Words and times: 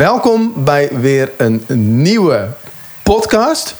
Welkom 0.00 0.52
bij 0.56 0.88
weer 1.00 1.30
een 1.36 1.64
nieuwe 2.02 2.48
podcast. 3.02 3.74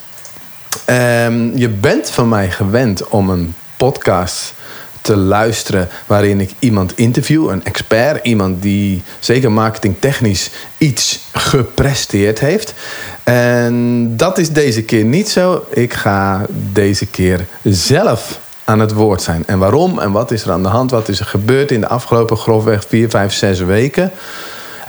Ehm, 0.84 1.56
je 1.56 1.68
bent 1.68 2.10
van 2.10 2.28
mij 2.28 2.50
gewend 2.50 3.08
om 3.08 3.30
een 3.30 3.54
podcast 3.76 4.54
te 5.00 5.16
luisteren 5.16 5.88
waarin 6.06 6.40
ik 6.40 6.50
iemand 6.58 6.96
interview, 6.96 7.50
een 7.50 7.64
expert, 7.64 8.26
iemand 8.26 8.62
die 8.62 9.02
zeker 9.18 9.52
marketingtechnisch 9.52 10.50
iets 10.78 11.20
gepresteerd 11.32 12.38
heeft. 12.40 12.74
En 13.22 14.16
dat 14.16 14.38
is 14.38 14.52
deze 14.52 14.82
keer 14.82 15.04
niet 15.04 15.28
zo. 15.28 15.66
Ik 15.70 15.94
ga 15.94 16.46
deze 16.72 17.06
keer 17.06 17.46
zelf 17.62 18.38
aan 18.64 18.80
het 18.80 18.92
woord 18.92 19.22
zijn. 19.22 19.46
En 19.46 19.58
waarom 19.58 19.98
en 19.98 20.12
wat 20.12 20.30
is 20.30 20.44
er 20.44 20.50
aan 20.50 20.62
de 20.62 20.68
hand? 20.68 20.90
Wat 20.90 21.08
is 21.08 21.20
er 21.20 21.26
gebeurd 21.26 21.70
in 21.70 21.80
de 21.80 21.88
afgelopen 21.88 22.36
grofweg 22.36 22.84
4, 22.88 23.10
5, 23.10 23.32
6 23.32 23.58
weken? 23.58 24.12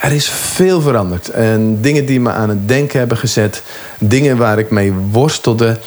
Er 0.05 0.11
is 0.11 0.29
veel 0.29 0.81
veranderd. 0.81 1.29
En 1.29 1.81
dingen 1.81 2.05
die 2.05 2.19
me 2.19 2.31
aan 2.31 2.49
het 2.49 2.67
denken 2.67 2.99
hebben 2.99 3.17
gezet. 3.17 3.63
Dingen 3.99 4.37
waar 4.37 4.59
ik 4.59 4.69
mee 4.69 4.93
worstelde. 4.93 5.79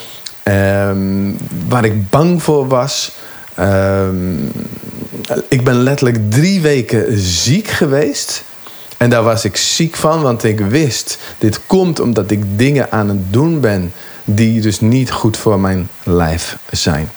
Um, 0.43 1.37
waar 1.67 1.85
ik 1.85 2.09
bang 2.09 2.43
voor 2.43 2.67
was. 2.67 3.11
Um, 3.59 4.51
ik 5.47 5.63
ben 5.63 5.83
letterlijk 5.83 6.31
drie 6.31 6.61
weken 6.61 7.17
ziek 7.17 7.67
geweest. 7.67 8.43
En 8.97 9.09
daar 9.09 9.23
was 9.23 9.45
ik 9.45 9.57
ziek 9.57 9.95
van, 9.95 10.21
want 10.21 10.43
ik 10.43 10.59
wist... 10.59 11.17
dit 11.37 11.59
komt 11.65 11.99
omdat 11.99 12.31
ik 12.31 12.43
dingen 12.57 12.91
aan 12.91 13.09
het 13.09 13.33
doen 13.33 13.59
ben... 13.59 13.93
die 14.25 14.61
dus 14.61 14.79
niet 14.79 15.11
goed 15.11 15.37
voor 15.37 15.59
mijn 15.59 15.89
lijf 16.03 16.57
zijn. 16.71 17.11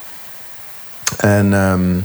En 1.16 1.52
um, 1.52 2.04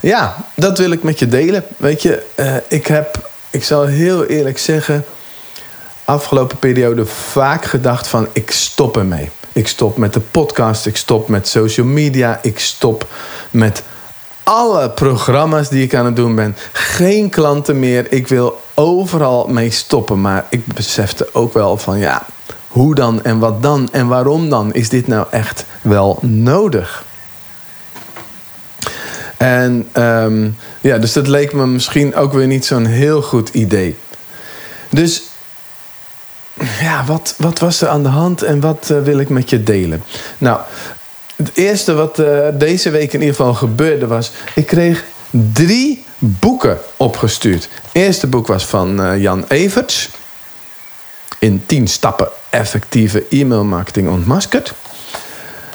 ja, 0.00 0.36
dat 0.54 0.78
wil 0.78 0.90
ik 0.90 1.02
met 1.02 1.18
je 1.18 1.28
delen. 1.28 1.64
Weet 1.76 2.02
je, 2.02 2.22
uh, 2.36 2.54
ik 2.68 2.86
heb 2.86 3.34
ik 3.56 3.64
zal 3.64 3.84
heel 3.86 4.24
eerlijk 4.24 4.58
zeggen, 4.58 5.04
afgelopen 6.04 6.58
periode 6.58 7.06
vaak 7.06 7.64
gedacht 7.64 8.06
van 8.06 8.28
ik 8.32 8.50
stop 8.50 8.96
ermee. 8.96 9.30
Ik 9.52 9.68
stop 9.68 9.96
met 9.96 10.12
de 10.12 10.20
podcast, 10.20 10.86
ik 10.86 10.96
stop 10.96 11.28
met 11.28 11.48
social 11.48 11.86
media, 11.86 12.38
ik 12.42 12.58
stop 12.58 13.06
met 13.50 13.82
alle 14.42 14.90
programma's 14.90 15.68
die 15.68 15.82
ik 15.82 15.94
aan 15.94 16.04
het 16.04 16.16
doen 16.16 16.34
ben. 16.34 16.56
Geen 16.72 17.30
klanten 17.30 17.78
meer. 17.78 18.12
Ik 18.12 18.28
wil 18.28 18.60
overal 18.74 19.46
mee 19.48 19.70
stoppen. 19.70 20.20
Maar 20.20 20.46
ik 20.50 20.66
besefte 20.66 21.28
ook 21.32 21.52
wel 21.52 21.76
van 21.76 21.98
ja, 21.98 22.26
hoe 22.68 22.94
dan 22.94 23.24
en 23.24 23.38
wat 23.38 23.62
dan 23.62 23.88
en 23.92 24.06
waarom 24.06 24.48
dan? 24.48 24.72
Is 24.72 24.88
dit 24.88 25.06
nou 25.06 25.26
echt 25.30 25.64
wel 25.82 26.18
nodig? 26.22 27.04
En 29.36 29.88
um, 29.92 30.56
ja, 30.80 30.98
dus 30.98 31.12
dat 31.12 31.28
leek 31.28 31.52
me 31.52 31.66
misschien 31.66 32.14
ook 32.14 32.32
weer 32.32 32.46
niet 32.46 32.64
zo'n 32.64 32.86
heel 32.86 33.22
goed 33.22 33.48
idee. 33.48 33.96
Dus 34.90 35.22
ja, 36.80 37.04
wat, 37.04 37.34
wat 37.38 37.58
was 37.58 37.80
er 37.80 37.88
aan 37.88 38.02
de 38.02 38.08
hand 38.08 38.42
en 38.42 38.60
wat 38.60 38.88
uh, 38.92 39.02
wil 39.02 39.18
ik 39.18 39.28
met 39.28 39.50
je 39.50 39.62
delen? 39.62 40.02
Nou, 40.38 40.60
het 41.36 41.50
eerste 41.54 41.94
wat 41.94 42.18
uh, 42.18 42.48
deze 42.54 42.90
week 42.90 43.12
in 43.12 43.20
ieder 43.20 43.34
geval 43.34 43.54
gebeurde 43.54 44.06
was... 44.06 44.32
ik 44.54 44.66
kreeg 44.66 45.04
drie 45.30 46.04
boeken 46.18 46.78
opgestuurd. 46.96 47.62
Het 47.62 47.90
eerste 47.92 48.26
boek 48.26 48.46
was 48.46 48.66
van 48.66 49.00
uh, 49.00 49.22
Jan 49.22 49.44
Everts. 49.48 50.10
In 51.38 51.62
10 51.66 51.88
stappen 51.88 52.28
effectieve 52.50 53.24
e-mailmarketing 53.30 54.08
ontmaskerd. 54.08 54.72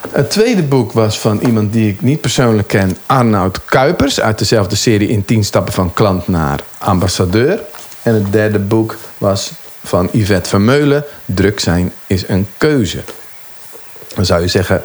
Het 0.10 0.30
tweede 0.30 0.64
boek 0.64 0.92
was 0.92 1.20
van 1.20 1.40
iemand 1.40 1.74
die 1.74 1.92
ik 1.92 2.02
niet 2.02 2.22
persoonlijk 2.22 2.68
ken, 2.68 2.98
Arnoud 3.06 3.66
Kuipers, 3.66 4.20
uit 4.20 4.38
dezelfde 4.38 4.76
serie 4.76 5.08
In 5.08 5.26
10 5.26 5.44
stappen 5.44 5.74
van 5.74 5.94
klant 5.94 6.28
naar 6.28 6.60
ambassadeur. 6.78 7.62
En 8.04 8.14
het 8.14 8.32
derde 8.32 8.60
boek 8.60 8.98
was 9.18 9.52
van 9.84 10.10
Yvette 10.12 10.50
Vermeulen, 10.50 11.04
Druk 11.26 11.60
zijn 11.60 11.92
is 12.08 12.28
een 12.28 12.48
keuze. 12.58 13.04
Dan 14.16 14.26
zou 14.26 14.42
je 14.42 14.48
zeggen, 14.48 14.82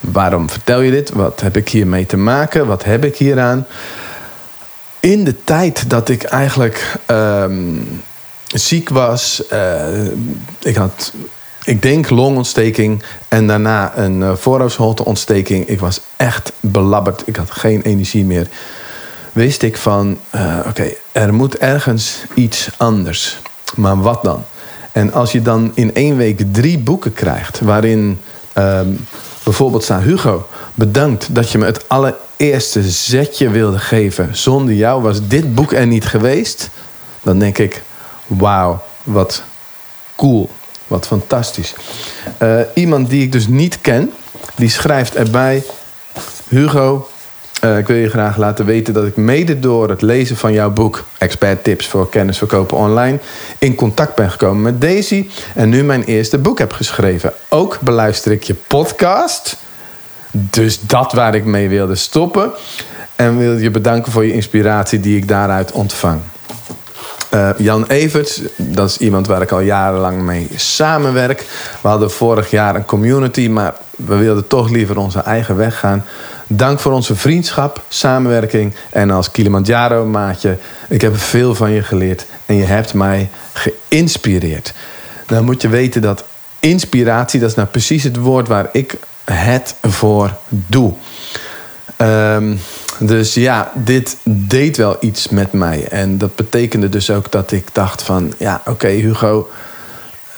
waarom 0.00 0.50
vertel 0.50 0.80
je 0.80 0.90
dit? 0.90 1.10
Wat 1.10 1.40
heb 1.40 1.56
ik 1.56 1.68
hiermee 1.68 2.06
te 2.06 2.16
maken? 2.16 2.66
Wat 2.66 2.84
heb 2.84 3.04
ik 3.04 3.16
hieraan? 3.16 3.66
In 5.00 5.24
de 5.24 5.44
tijd 5.44 5.90
dat 5.90 6.08
ik 6.08 6.22
eigenlijk 6.22 6.96
um, 7.06 8.02
ziek 8.46 8.88
was, 8.88 9.42
uh, 9.52 10.04
ik 10.58 10.76
had 10.76 11.12
ik 11.64 11.82
denk 11.82 12.10
longontsteking 12.10 13.02
en 13.28 13.46
daarna 13.46 13.98
een 13.98 14.36
uh. 14.36 15.68
Ik 15.68 15.80
was 15.80 16.00
echt 16.16 16.52
belabberd. 16.60 17.22
Ik 17.26 17.36
had 17.36 17.50
geen 17.50 17.82
energie 17.82 18.24
meer. 18.24 18.48
Wist 19.32 19.62
ik 19.62 19.76
van, 19.76 20.18
uh, 20.34 20.58
oké, 20.66 20.92
er 21.12 21.34
moet 21.34 21.58
ergens 21.58 22.16
iets 22.34 22.70
anders. 22.76 23.38
Maar 23.76 24.00
wat 24.00 24.22
dan? 24.22 24.44
En 24.92 25.12
als 25.12 25.32
je 25.32 25.42
dan 25.42 25.72
in 25.74 25.94
één 25.94 26.16
week 26.16 26.42
drie 26.52 26.78
boeken 26.78 27.12
krijgt, 27.12 27.60
waarin 27.60 28.20
um, 28.58 29.06
bijvoorbeeld 29.44 29.82
staat 29.82 30.02
Hugo, 30.02 30.46
bedankt 30.74 31.34
dat 31.34 31.50
je 31.50 31.58
me 31.58 31.64
het 31.64 31.88
allereerste 31.88 32.82
zetje 32.90 33.50
wilde 33.50 33.78
geven. 33.78 34.36
Zonder 34.36 34.74
jou 34.74 35.02
was 35.02 35.26
dit 35.28 35.54
boek 35.54 35.72
er 35.72 35.86
niet 35.86 36.06
geweest. 36.06 36.68
Dan 37.22 37.38
denk 37.38 37.58
ik, 37.58 37.82
wauw, 38.26 38.82
wat 39.02 39.42
cool. 40.16 40.50
Wat 40.90 41.06
fantastisch. 41.06 41.74
Uh, 42.42 42.60
iemand 42.74 43.10
die 43.10 43.22
ik 43.22 43.32
dus 43.32 43.46
niet 43.46 43.80
ken, 43.80 44.12
die 44.56 44.68
schrijft 44.68 45.14
erbij: 45.14 45.62
Hugo, 46.48 47.08
uh, 47.64 47.78
ik 47.78 47.86
wil 47.86 47.96
je 47.96 48.08
graag 48.08 48.36
laten 48.36 48.64
weten 48.64 48.94
dat 48.94 49.06
ik 49.06 49.16
mede 49.16 49.60
door 49.60 49.88
het 49.88 50.02
lezen 50.02 50.36
van 50.36 50.52
jouw 50.52 50.70
boek 50.70 51.04
Expert 51.18 51.64
Tips 51.64 51.86
voor 51.86 52.08
Kennis 52.08 52.38
Verkopen 52.38 52.76
Online 52.76 53.18
in 53.58 53.74
contact 53.74 54.14
ben 54.14 54.30
gekomen 54.30 54.62
met 54.62 54.80
Daisy 54.80 55.28
en 55.54 55.68
nu 55.68 55.84
mijn 55.84 56.04
eerste 56.04 56.38
boek 56.38 56.58
heb 56.58 56.72
geschreven. 56.72 57.32
Ook 57.48 57.80
beluister 57.80 58.32
ik 58.32 58.42
je 58.42 58.54
podcast. 58.54 59.56
Dus 60.32 60.80
dat 60.80 61.12
waar 61.12 61.34
ik 61.34 61.44
mee 61.44 61.68
wilde 61.68 61.94
stoppen. 61.94 62.50
En 63.16 63.38
wil 63.38 63.58
je 63.58 63.70
bedanken 63.70 64.12
voor 64.12 64.26
je 64.26 64.32
inspiratie 64.32 65.00
die 65.00 65.16
ik 65.16 65.28
daaruit 65.28 65.72
ontvang. 65.72 66.20
Uh, 67.34 67.50
Jan 67.58 67.86
Everts, 67.86 68.40
dat 68.56 68.88
is 68.88 68.98
iemand 68.98 69.26
waar 69.26 69.42
ik 69.42 69.50
al 69.50 69.60
jarenlang 69.60 70.22
mee 70.22 70.48
samenwerk. 70.56 71.44
We 71.80 71.88
hadden 71.88 72.10
vorig 72.10 72.50
jaar 72.50 72.74
een 72.74 72.84
community, 72.84 73.48
maar 73.48 73.74
we 73.96 74.16
wilden 74.16 74.46
toch 74.46 74.70
liever 74.70 74.98
onze 74.98 75.20
eigen 75.20 75.56
weg 75.56 75.78
gaan. 75.78 76.04
Dank 76.46 76.80
voor 76.80 76.92
onze 76.92 77.16
vriendschap, 77.16 77.82
samenwerking 77.88 78.74
en 78.90 79.10
als 79.10 79.30
Kilimanjaro-maatje. 79.30 80.56
Ik 80.88 81.00
heb 81.00 81.18
veel 81.18 81.54
van 81.54 81.70
je 81.70 81.82
geleerd 81.82 82.26
en 82.46 82.54
je 82.54 82.64
hebt 82.64 82.94
mij 82.94 83.28
geïnspireerd. 83.52 84.72
Dan 85.26 85.44
moet 85.44 85.62
je 85.62 85.68
weten 85.68 86.02
dat 86.02 86.24
inspiratie, 86.60 87.40
dat 87.40 87.48
is 87.48 87.56
nou 87.56 87.68
precies 87.68 88.04
het 88.04 88.16
woord 88.16 88.48
waar 88.48 88.68
ik 88.72 88.96
het 89.24 89.74
voor 89.82 90.34
doe. 90.48 90.92
Um, 91.96 92.60
dus 93.00 93.34
ja, 93.34 93.72
dit 93.74 94.16
deed 94.24 94.76
wel 94.76 94.96
iets 95.00 95.28
met 95.28 95.52
mij. 95.52 95.86
En 95.88 96.18
dat 96.18 96.36
betekende 96.36 96.88
dus 96.88 97.10
ook 97.10 97.32
dat 97.32 97.52
ik 97.52 97.68
dacht 97.72 98.02
van... 98.02 98.32
ja, 98.38 98.62
oké 98.66 98.88
Hugo, 98.88 99.48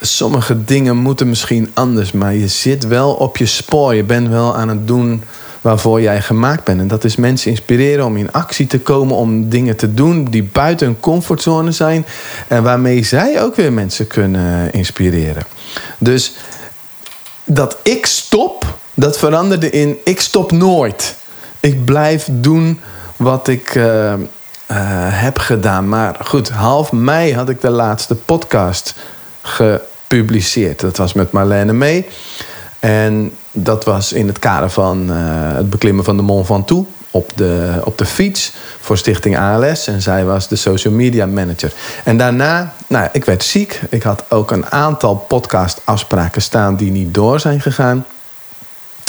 sommige 0.01 0.65
dingen 0.65 0.97
moeten 0.97 1.29
misschien 1.29 1.71
anders... 1.75 2.13
maar 2.13 2.35
je 2.35 2.49
zit 2.49 2.87
wel 2.87 3.13
op 3.13 3.37
je 3.37 3.47
spoor. 3.47 3.95
Je 3.95 4.05
bent 4.05 4.29
wel 4.29 4.57
aan 4.57 4.69
het 4.69 4.87
doen 4.87 5.23
waarvoor 5.61 6.01
jij 6.01 6.23
gemaakt 6.23 6.65
bent. 6.65 6.81
En 6.81 6.89
dat 6.89 7.05
is 7.05 7.17
mensen 7.17 7.51
inspireren 7.51 8.05
om 8.05 8.17
in 8.17 8.33
actie 8.33 8.67
te 8.67 8.81
komen... 8.81 9.17
om 9.17 9.49
dingen 9.49 9.77
te 9.77 9.95
doen 9.95 10.25
die 10.25 10.45
buiten 10.53 10.87
hun 10.87 11.01
comfortzone 11.01 11.73
zijn... 11.73 12.07
en 12.49 12.63
waarmee 12.63 13.05
zij 13.05 13.43
ook 13.43 13.57
weer 13.57 13.73
mensen 13.73 14.07
kunnen 14.07 14.73
inspireren. 14.73 15.43
Dus 15.99 16.33
dat 17.45 17.77
ik 17.83 18.07
stop, 18.07 18.79
dat 18.95 19.19
veranderde 19.19 19.71
in 19.71 19.97
ik 20.05 20.21
stop 20.21 20.53
nooit 20.53 21.15
ik 21.63 21.85
blijf 21.85 22.29
doen 22.31 22.81
wat 23.17 23.49
ik 23.49 23.75
uh, 23.75 23.85
uh, 23.85 24.17
heb 25.11 25.39
gedaan. 25.39 25.89
Maar 25.89 26.17
goed, 26.25 26.51
half 26.51 26.93
mei 26.93 27.35
had 27.35 27.49
ik 27.49 27.61
de 27.61 27.71
laatste 27.71 28.15
podcast 28.15 28.95
gepubliceerd. 29.43 30.81
Dat 30.81 30.97
was 30.97 31.13
met 31.13 31.33
Marlene 31.33 31.73
mee. 31.73 32.07
En 32.81 33.33
dat 33.51 33.85
was 33.85 34.13
in 34.13 34.27
het 34.27 34.39
kader 34.39 34.71
van 34.71 35.11
uh, 35.11 35.17
het 35.57 35.71
beklimmen 35.71 36.05
van 36.05 36.17
de 36.17 36.23
Mont 36.23 36.47
Ventoux 36.47 36.89
op 37.11 37.31
de, 37.35 37.81
op 37.85 37.99
de 37.99 38.07
fiets 38.07 38.53
voor 38.81 38.99
Stichting 38.99 39.39
ALS. 39.39 39.87
En 39.87 40.03
zij 40.03 40.25
was 40.25 40.49
de 40.49 40.57
social 40.57 40.95
media 40.95 41.27
manager. 41.27 41.73
En 42.05 42.17
daarna, 42.17 42.73
nou, 42.87 43.09
ik 43.13 43.25
werd 43.25 43.45
ziek. 43.45 43.81
Ik 43.91 44.03
had 44.03 44.25
ook 44.29 44.51
een 44.51 44.67
aantal 44.67 45.15
podcastafspraken 45.15 46.43
staan 46.43 46.77
die 46.77 46.91
niet 46.91 47.15
door 47.15 47.41
zijn 47.41 47.61
gegaan. 47.61 48.05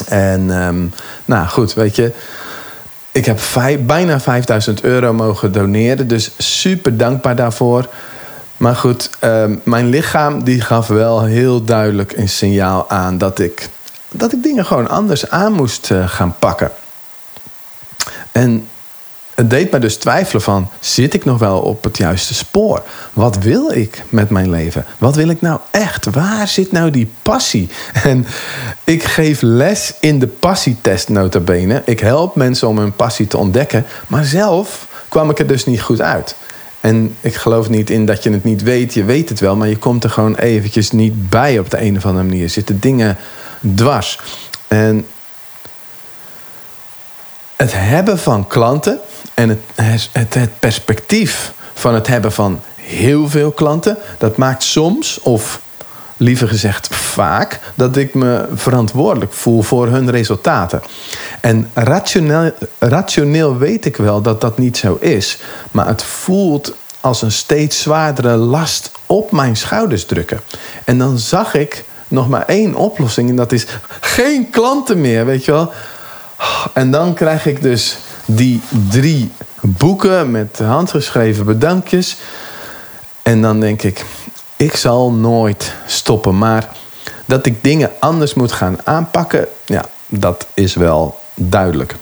En 0.07 0.49
um, 0.49 0.93
nou 1.25 1.47
goed, 1.47 1.73
weet 1.73 1.95
je. 1.95 2.11
Ik 3.11 3.25
heb 3.25 3.39
bijna 3.85 4.19
5000 4.19 4.83
euro 4.83 5.13
mogen 5.13 5.51
doneren. 5.51 6.07
Dus 6.07 6.31
super 6.37 6.97
dankbaar 6.97 7.35
daarvoor. 7.35 7.87
Maar 8.57 8.75
goed, 8.75 9.09
um, 9.23 9.61
mijn 9.63 9.89
lichaam 9.89 10.43
die 10.43 10.61
gaf 10.61 10.87
wel 10.87 11.23
heel 11.23 11.63
duidelijk 11.63 12.17
een 12.17 12.29
signaal 12.29 12.89
aan 12.89 13.17
dat 13.17 13.39
ik, 13.39 13.69
dat 14.11 14.33
ik 14.33 14.43
dingen 14.43 14.65
gewoon 14.65 14.89
anders 14.89 15.29
aan 15.29 15.53
moest 15.53 15.89
uh, 15.89 16.07
gaan 16.07 16.35
pakken. 16.39 16.71
En 18.31 18.67
deed 19.49 19.71
me 19.71 19.79
dus 19.79 19.97
twijfelen 19.97 20.41
van, 20.41 20.69
zit 20.79 21.13
ik 21.13 21.25
nog 21.25 21.39
wel 21.39 21.59
op 21.59 21.83
het 21.83 21.97
juiste 21.97 22.33
spoor? 22.33 22.83
Wat 23.13 23.37
wil 23.37 23.71
ik 23.71 24.03
met 24.09 24.29
mijn 24.29 24.49
leven? 24.49 24.85
Wat 24.97 25.15
wil 25.15 25.27
ik 25.27 25.41
nou 25.41 25.59
echt? 25.71 26.05
Waar 26.05 26.47
zit 26.47 26.71
nou 26.71 26.89
die 26.89 27.11
passie? 27.21 27.69
En 28.03 28.25
ik 28.83 29.03
geef 29.03 29.41
les 29.41 29.93
in 29.99 30.19
de 30.19 30.27
passietest 30.27 31.09
notabene. 31.09 31.81
Ik 31.85 31.99
help 31.99 32.35
mensen 32.35 32.67
om 32.67 32.77
hun 32.77 32.95
passie 32.95 33.27
te 33.27 33.37
ontdekken. 33.37 33.85
Maar 34.07 34.25
zelf 34.25 34.87
kwam 35.07 35.29
ik 35.29 35.39
er 35.39 35.47
dus 35.47 35.65
niet 35.65 35.81
goed 35.81 36.01
uit. 36.01 36.35
En 36.79 37.15
ik 37.21 37.35
geloof 37.35 37.69
niet 37.69 37.89
in 37.89 38.05
dat 38.05 38.23
je 38.23 38.31
het 38.31 38.43
niet 38.43 38.63
weet. 38.63 38.93
Je 38.93 39.03
weet 39.03 39.29
het 39.29 39.39
wel, 39.39 39.55
maar 39.55 39.67
je 39.67 39.77
komt 39.77 40.03
er 40.03 40.09
gewoon 40.09 40.35
eventjes 40.35 40.91
niet 40.91 41.29
bij 41.29 41.59
op 41.59 41.69
de 41.69 41.81
een 41.81 41.97
of 41.97 42.05
andere 42.05 42.25
manier. 42.25 42.43
Er 42.43 42.49
zitten 42.49 42.79
dingen 42.79 43.17
dwars. 43.75 44.19
En 44.67 45.05
het 47.55 47.71
hebben 47.73 48.19
van 48.19 48.47
klanten 48.47 48.99
en 49.33 49.61
het, 49.75 50.09
het, 50.13 50.59
perspectief 50.59 51.51
van 51.73 51.93
het 51.93 52.07
hebben 52.07 52.31
van 52.31 52.59
heel 52.75 53.29
veel 53.29 53.51
klanten, 53.51 53.97
dat 54.17 54.37
maakt 54.37 54.63
soms, 54.63 55.19
of 55.21 55.61
liever 56.17 56.47
gezegd 56.47 56.95
vaak, 56.95 57.59
dat 57.75 57.97
ik 57.97 58.13
me 58.13 58.47
verantwoordelijk 58.53 59.33
voel 59.33 59.61
voor 59.61 59.87
hun 59.87 60.11
resultaten. 60.11 60.81
En 61.41 61.69
rationeel, 61.73 62.51
rationeel 62.79 63.57
weet 63.57 63.85
ik 63.85 63.97
wel 63.97 64.21
dat 64.21 64.41
dat 64.41 64.57
niet 64.57 64.77
zo 64.77 64.97
is, 64.99 65.37
maar 65.71 65.87
het 65.87 66.03
voelt 66.03 66.73
als 67.01 67.21
een 67.21 67.31
steeds 67.31 67.81
zwaardere 67.81 68.35
last 68.35 68.91
op 69.05 69.31
mijn 69.31 69.55
schouders 69.55 70.05
drukken. 70.05 70.41
En 70.83 70.97
dan 70.97 71.17
zag 71.17 71.53
ik 71.53 71.83
nog 72.07 72.29
maar 72.29 72.45
één 72.45 72.75
oplossing 72.75 73.29
en 73.29 73.35
dat 73.35 73.51
is 73.51 73.65
geen 73.99 74.49
klanten 74.49 75.01
meer, 75.01 75.25
weet 75.25 75.45
je 75.45 75.51
wel. 75.51 75.71
En 76.73 76.91
dan 76.91 77.13
krijg 77.13 77.45
ik 77.45 77.61
dus 77.61 77.97
die 78.25 78.61
drie 78.89 79.31
boeken 79.61 80.31
met 80.31 80.59
handgeschreven 80.59 81.45
bedankjes. 81.45 82.17
En 83.21 83.41
dan 83.41 83.59
denk 83.59 83.81
ik, 83.81 84.05
ik 84.55 84.75
zal 84.75 85.11
nooit 85.11 85.73
stoppen. 85.87 86.37
Maar 86.37 86.69
dat 87.25 87.45
ik 87.45 87.63
dingen 87.63 87.91
anders 87.99 88.33
moet 88.33 88.51
gaan 88.51 88.77
aanpakken, 88.83 89.47
ja, 89.65 89.85
dat 90.07 90.47
is 90.53 90.75
wel 90.75 91.19
duidelijk. 91.35 91.95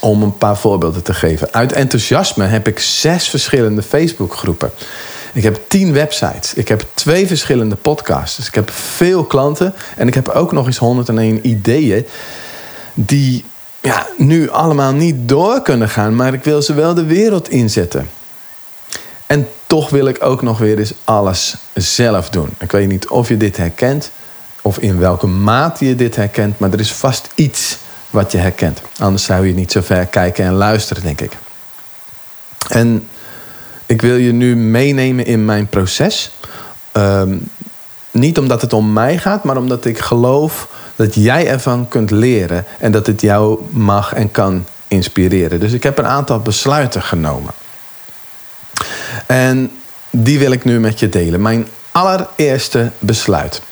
Om 0.00 0.22
een 0.22 0.38
paar 0.38 0.56
voorbeelden 0.56 1.02
te 1.02 1.14
geven. 1.14 1.52
Uit 1.52 1.72
enthousiasme 1.72 2.44
heb 2.44 2.68
ik 2.68 2.78
zes 2.78 3.28
verschillende 3.28 3.82
Facebookgroepen. 3.82 4.70
Ik 5.32 5.42
heb 5.42 5.60
tien 5.68 5.92
websites. 5.92 6.54
Ik 6.54 6.68
heb 6.68 6.86
twee 6.94 7.26
verschillende 7.26 7.76
podcasts. 7.76 8.46
Ik 8.48 8.54
heb 8.54 8.70
veel 8.70 9.24
klanten. 9.24 9.74
En 9.96 10.06
ik 10.06 10.14
heb 10.14 10.28
ook 10.28 10.52
nog 10.52 10.66
eens 10.66 10.78
101 10.78 11.46
ideeën. 11.46 12.06
Die 12.94 13.44
ja, 13.80 14.06
nu 14.16 14.50
allemaal 14.50 14.92
niet 14.92 15.28
door 15.28 15.62
kunnen 15.62 15.88
gaan. 15.88 16.16
Maar 16.16 16.34
ik 16.34 16.44
wil 16.44 16.62
ze 16.62 16.74
wel 16.74 16.94
de 16.94 17.04
wereld 17.04 17.48
inzetten. 17.48 18.10
En 19.26 19.48
toch 19.66 19.90
wil 19.90 20.06
ik 20.06 20.24
ook 20.24 20.42
nog 20.42 20.58
weer 20.58 20.78
eens 20.78 20.92
alles 21.04 21.56
zelf 21.74 22.30
doen. 22.30 22.48
Ik 22.58 22.72
weet 22.72 22.88
niet 22.88 23.08
of 23.08 23.28
je 23.28 23.36
dit 23.36 23.56
herkent. 23.56 24.10
Of 24.62 24.78
in 24.78 24.98
welke 24.98 25.26
mate 25.26 25.86
je 25.86 25.94
dit 25.94 26.16
herkent. 26.16 26.58
Maar 26.58 26.72
er 26.72 26.80
is 26.80 26.92
vast 26.92 27.28
iets 27.34 27.78
wat 28.10 28.32
je 28.32 28.38
herkent. 28.38 28.80
Anders 28.98 29.24
zou 29.24 29.46
je 29.46 29.54
niet 29.54 29.72
zo 29.72 29.80
ver 29.80 30.06
kijken 30.06 30.44
en 30.44 30.52
luisteren, 30.52 31.02
denk 31.02 31.20
ik. 31.20 31.32
En 32.68 33.08
ik 33.86 34.02
wil 34.02 34.16
je 34.16 34.32
nu 34.32 34.56
meenemen 34.56 35.26
in 35.26 35.44
mijn 35.44 35.66
proces. 35.66 36.30
Ehm, 36.92 37.36
niet 38.18 38.38
omdat 38.38 38.60
het 38.62 38.72
om 38.72 38.92
mij 38.92 39.18
gaat, 39.18 39.44
maar 39.44 39.56
omdat 39.56 39.84
ik 39.84 39.98
geloof 39.98 40.68
dat 40.96 41.14
jij 41.14 41.46
ervan 41.48 41.88
kunt 41.88 42.10
leren 42.10 42.64
en 42.78 42.92
dat 42.92 43.06
het 43.06 43.20
jou 43.20 43.58
mag 43.70 44.12
en 44.14 44.30
kan 44.30 44.64
inspireren. 44.88 45.60
Dus 45.60 45.72
ik 45.72 45.82
heb 45.82 45.98
een 45.98 46.06
aantal 46.06 46.40
besluiten 46.40 47.02
genomen. 47.02 47.52
En 49.26 49.70
die 50.10 50.38
wil 50.38 50.52
ik 50.52 50.64
nu 50.64 50.80
met 50.80 51.00
je 51.00 51.08
delen. 51.08 51.42
Mijn 51.42 51.66
allereerste 51.90 52.90
besluit. 52.98 53.62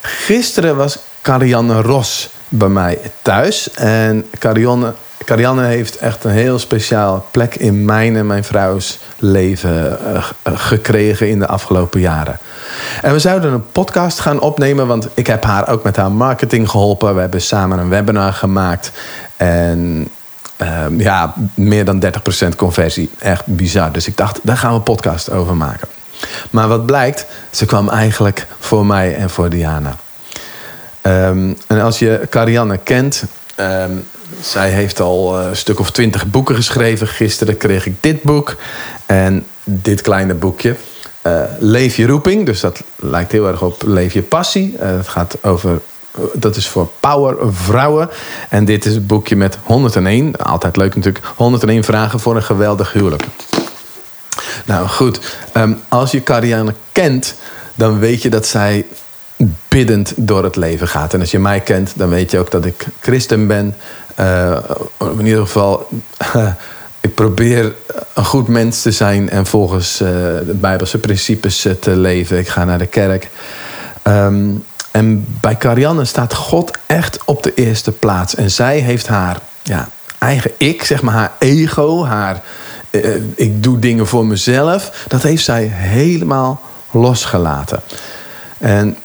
Gisteren 0.00 0.76
was 0.76 0.98
Carianne 1.22 1.82
Ros 1.82 2.30
bij 2.48 2.68
mij 2.68 2.98
thuis. 3.22 3.70
En 3.70 4.26
Carianne, 4.38 4.94
Carianne 5.24 5.64
heeft 5.64 5.96
echt 5.96 6.24
een 6.24 6.30
heel 6.30 6.58
speciaal 6.58 7.26
plek 7.30 7.54
in 7.54 7.84
mijn 7.84 8.16
en 8.16 8.26
mijn 8.26 8.44
vrouws 8.44 8.98
leven 9.18 9.98
uh, 10.12 10.24
gekregen 10.44 11.28
in 11.28 11.38
de 11.38 11.46
afgelopen 11.46 12.00
jaren. 12.00 12.38
En 13.02 13.12
we 13.12 13.18
zouden 13.18 13.52
een 13.52 13.70
podcast 13.72 14.20
gaan 14.20 14.40
opnemen, 14.40 14.86
want 14.86 15.08
ik 15.14 15.26
heb 15.26 15.44
haar 15.44 15.68
ook 15.68 15.82
met 15.82 15.96
haar 15.96 16.12
marketing 16.12 16.70
geholpen. 16.70 17.14
We 17.14 17.20
hebben 17.20 17.42
samen 17.42 17.78
een 17.78 17.88
webinar 17.88 18.32
gemaakt. 18.32 18.92
En 19.36 20.08
uh, 20.62 20.98
ja, 20.98 21.34
meer 21.54 21.84
dan 21.84 22.04
30% 22.04 22.48
conversie. 22.56 23.10
Echt 23.18 23.46
bizar. 23.46 23.92
Dus 23.92 24.06
ik 24.06 24.16
dacht, 24.16 24.38
daar 24.42 24.56
gaan 24.56 24.70
we 24.70 24.76
een 24.76 24.82
podcast 24.82 25.30
over 25.30 25.56
maken. 25.56 25.88
Maar 26.50 26.68
wat 26.68 26.86
blijkt, 26.86 27.26
ze 27.50 27.66
kwam 27.66 27.88
eigenlijk 27.88 28.46
voor 28.58 28.86
mij 28.86 29.16
en 29.16 29.30
voor 29.30 29.48
Diana. 29.48 29.94
Um, 31.02 31.56
en 31.66 31.80
als 31.80 31.98
je 31.98 32.26
Carianne 32.30 32.78
kent, 32.78 33.24
um, 33.60 34.06
zij 34.42 34.70
heeft 34.70 35.00
al 35.00 35.38
een 35.38 35.56
stuk 35.56 35.78
of 35.78 35.90
twintig 35.90 36.26
boeken 36.26 36.54
geschreven. 36.54 37.06
Gisteren 37.06 37.56
kreeg 37.56 37.86
ik 37.86 37.94
dit 38.00 38.22
boek 38.22 38.56
en 39.06 39.46
dit 39.64 40.00
kleine 40.00 40.34
boekje. 40.34 40.76
Uh, 41.26 41.42
Leef 41.58 41.96
je 41.96 42.06
roeping, 42.06 42.46
dus 42.46 42.60
dat 42.60 42.82
lijkt 42.96 43.32
heel 43.32 43.46
erg 43.46 43.62
op 43.62 43.82
Leef 43.86 44.12
je 44.12 44.22
passie. 44.22 44.76
Het 44.78 45.08
gaat 45.08 45.36
over, 45.42 45.80
dat 46.32 46.56
is 46.56 46.68
voor 46.68 46.88
power 47.00 47.54
vrouwen. 47.54 48.10
En 48.48 48.64
dit 48.64 48.84
is 48.84 48.94
het 48.94 49.06
boekje 49.06 49.36
met 49.36 49.58
101, 49.62 50.36
altijd 50.36 50.76
leuk 50.76 50.94
natuurlijk, 50.94 51.24
101 51.36 51.84
vragen 51.84 52.20
voor 52.20 52.36
een 52.36 52.42
geweldig 52.42 52.92
huwelijk. 52.92 53.22
Nou 54.64 54.88
goed, 54.88 55.20
um, 55.56 55.80
als 55.88 56.10
je 56.10 56.22
Carianne 56.22 56.74
kent, 56.92 57.34
dan 57.74 57.98
weet 57.98 58.22
je 58.22 58.30
dat 58.30 58.46
zij 58.46 58.86
biddend 59.68 60.12
door 60.16 60.44
het 60.44 60.56
leven 60.56 60.88
gaat. 60.88 61.14
En 61.14 61.20
als 61.20 61.30
je 61.30 61.38
mij 61.38 61.60
kent, 61.60 61.92
dan 61.96 62.08
weet 62.08 62.30
je 62.30 62.38
ook 62.38 62.50
dat 62.50 62.64
ik 62.64 62.86
christen 63.00 63.46
ben. 63.46 63.74
Uh, 64.20 64.56
in 65.18 65.26
ieder 65.26 65.42
geval, 65.42 65.88
ik 67.00 67.14
probeer 67.14 67.72
een 68.14 68.24
goed 68.24 68.48
mens 68.48 68.82
te 68.82 68.90
zijn 68.90 69.30
en 69.30 69.46
volgens 69.46 70.00
uh, 70.00 70.08
de 70.46 70.56
Bijbelse 70.60 70.98
principes 70.98 71.66
uh, 71.66 71.72
te 71.72 71.96
leven. 71.96 72.38
Ik 72.38 72.48
ga 72.48 72.64
naar 72.64 72.78
de 72.78 72.86
kerk. 72.86 73.30
Um, 74.02 74.64
en 74.90 75.26
bij 75.40 75.56
Carianne 75.56 76.04
staat 76.04 76.34
God 76.34 76.78
echt 76.86 77.18
op 77.24 77.42
de 77.42 77.54
eerste 77.54 77.92
plaats. 77.92 78.34
En 78.34 78.50
zij 78.50 78.78
heeft 78.78 79.06
haar 79.06 79.38
ja, 79.62 79.88
eigen 80.18 80.50
ik, 80.56 80.84
zeg 80.84 81.02
maar 81.02 81.14
haar 81.14 81.32
ego, 81.38 82.04
haar 82.04 82.42
ik 83.34 83.62
doe 83.62 83.78
dingen 83.78 84.06
voor 84.06 84.26
mezelf. 84.26 85.04
Dat 85.08 85.22
heeft 85.22 85.44
zij 85.44 85.64
helemaal 85.64 86.60
losgelaten. 86.90 87.80
En 88.58 88.96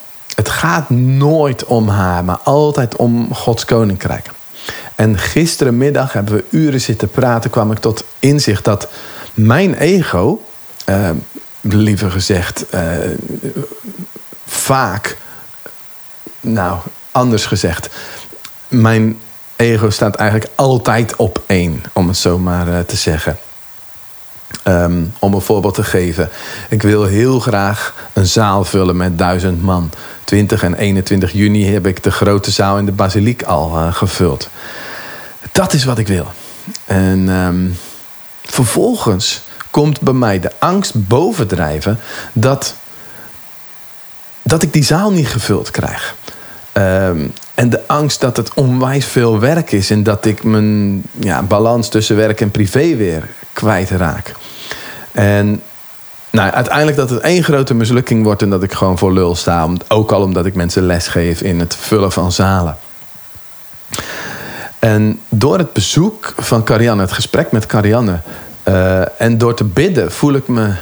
gaat 0.66 0.90
nooit 0.90 1.66
om 1.66 1.88
haar, 1.88 2.24
maar 2.24 2.40
altijd 2.44 2.96
om 2.96 3.34
Gods 3.34 3.66
koninkrijk. 3.66 4.30
En 4.96 5.18
gisterenmiddag 5.18 6.14
hebben 6.14 6.36
we 6.36 6.44
uren 6.50 6.82
zitten 6.82 7.10
praten, 7.10 7.50
kwam 7.50 7.72
ik 7.72 7.78
tot 7.78 8.04
inzicht 8.20 8.64
dat 8.64 8.88
mijn 9.34 9.74
ego, 9.74 10.44
eh, 10.86 11.10
liever 11.62 12.12
gezegd, 12.12 12.70
eh, 12.70 12.82
vaak, 14.46 15.18
nou, 16.42 16.78
anders 17.12 17.46
gezegd, 17.46 17.90
mijn 18.68 19.20
ego 19.56 19.90
staat 19.90 20.16
eigenlijk 20.16 20.52
altijd 20.56 21.16
op 21.16 21.42
één, 21.46 21.84
om 21.94 22.08
het 22.08 22.18
zo 22.18 22.38
maar 22.38 22.68
uh, 22.68 22.80
te 22.80 22.96
zeggen. 22.96 23.38
Um, 24.68 25.14
om 25.20 25.34
een 25.34 25.42
voorbeeld 25.42 25.74
te 25.74 25.84
geven. 25.84 26.30
Ik 26.70 26.82
wil 26.82 27.04
heel 27.04 27.40
graag 27.40 27.94
een 28.14 28.28
zaal 28.28 28.64
vullen 28.64 28.98
met 28.98 29.18
duizend 29.18 29.62
man. 29.62 29.92
20 30.26 30.64
en 30.64 30.74
21 30.74 31.32
juni 31.32 31.66
heb 31.66 31.88
ik 31.88 32.04
de 32.04 32.12
grote 32.12 32.52
zaal 32.52 32.78
in 32.78 32.86
de 32.86 32.92
basiliek 32.92 33.44
al 33.44 33.78
uh, 33.78 33.94
gevuld. 33.94 34.50
Dat 35.52 35.74
is 35.74 35.84
wat 35.84 35.98
ik 35.98 36.08
wil. 36.08 36.28
En 36.86 37.30
um, 37.30 37.78
vervolgens 38.44 39.42
komt 39.70 40.02
bij 40.02 40.14
mij 40.14 40.40
de 40.40 40.52
angst 40.60 41.08
bovendrijven 41.08 42.00
dat, 42.34 42.76
dat 44.42 44.64
ik 44.64 44.74
die 44.74 44.84
zaal 44.84 45.12
niet 45.12 45.28
gevuld 45.28 45.72
krijg. 45.72 46.16
Um, 46.74 47.34
en 47.54 47.70
de 47.70 47.88
angst 47.88 48.22
dat 48.22 48.38
het 48.38 48.54
onwijs 48.54 49.06
veel 49.06 49.40
werk 49.40 49.72
is 49.72 49.90
en 49.90 50.04
dat 50.04 50.26
ik 50.26 50.44
mijn 50.44 51.04
ja, 51.20 51.44
balans 51.44 51.90
tussen 51.90 52.16
werk 52.16 52.42
en 52.42 52.52
privé 52.52 52.96
weer 52.96 53.28
kwijtraak. 53.54 54.36
En 55.12 55.62
nou, 56.36 56.52
uiteindelijk 56.52 56.98
dat 56.98 57.10
het 57.10 57.20
één 57.20 57.44
grote 57.44 57.74
mislukking 57.74 58.24
wordt 58.24 58.42
en 58.42 58.50
dat 58.50 58.64
ik 58.64 58.74
gewoon 58.74 58.98
voor 58.98 59.14
lul 59.14 59.36
sta. 59.36 59.68
Ook 59.88 60.12
al 60.12 60.22
omdat 60.22 60.46
ik 60.46 60.56
mensen 60.56 60.86
les 60.86 61.08
geef 61.08 61.42
in 61.42 61.60
het 61.60 61.76
vullen 61.76 62.12
van 62.12 62.32
zalen. 62.32 62.78
En 64.80 65.20
door 65.30 65.58
het 65.58 65.74
bezoek 65.74 66.34
van 66.38 66.64
Carianne, 66.64 67.02
het 67.02 67.12
gesprek 67.12 67.52
met 67.52 67.66
Carianne... 67.66 68.20
Uh, 68.68 69.22
en 69.22 69.38
door 69.38 69.54
te 69.54 69.64
bidden 69.64 70.12
voel 70.12 70.34
ik 70.34 70.48
me 70.48 70.74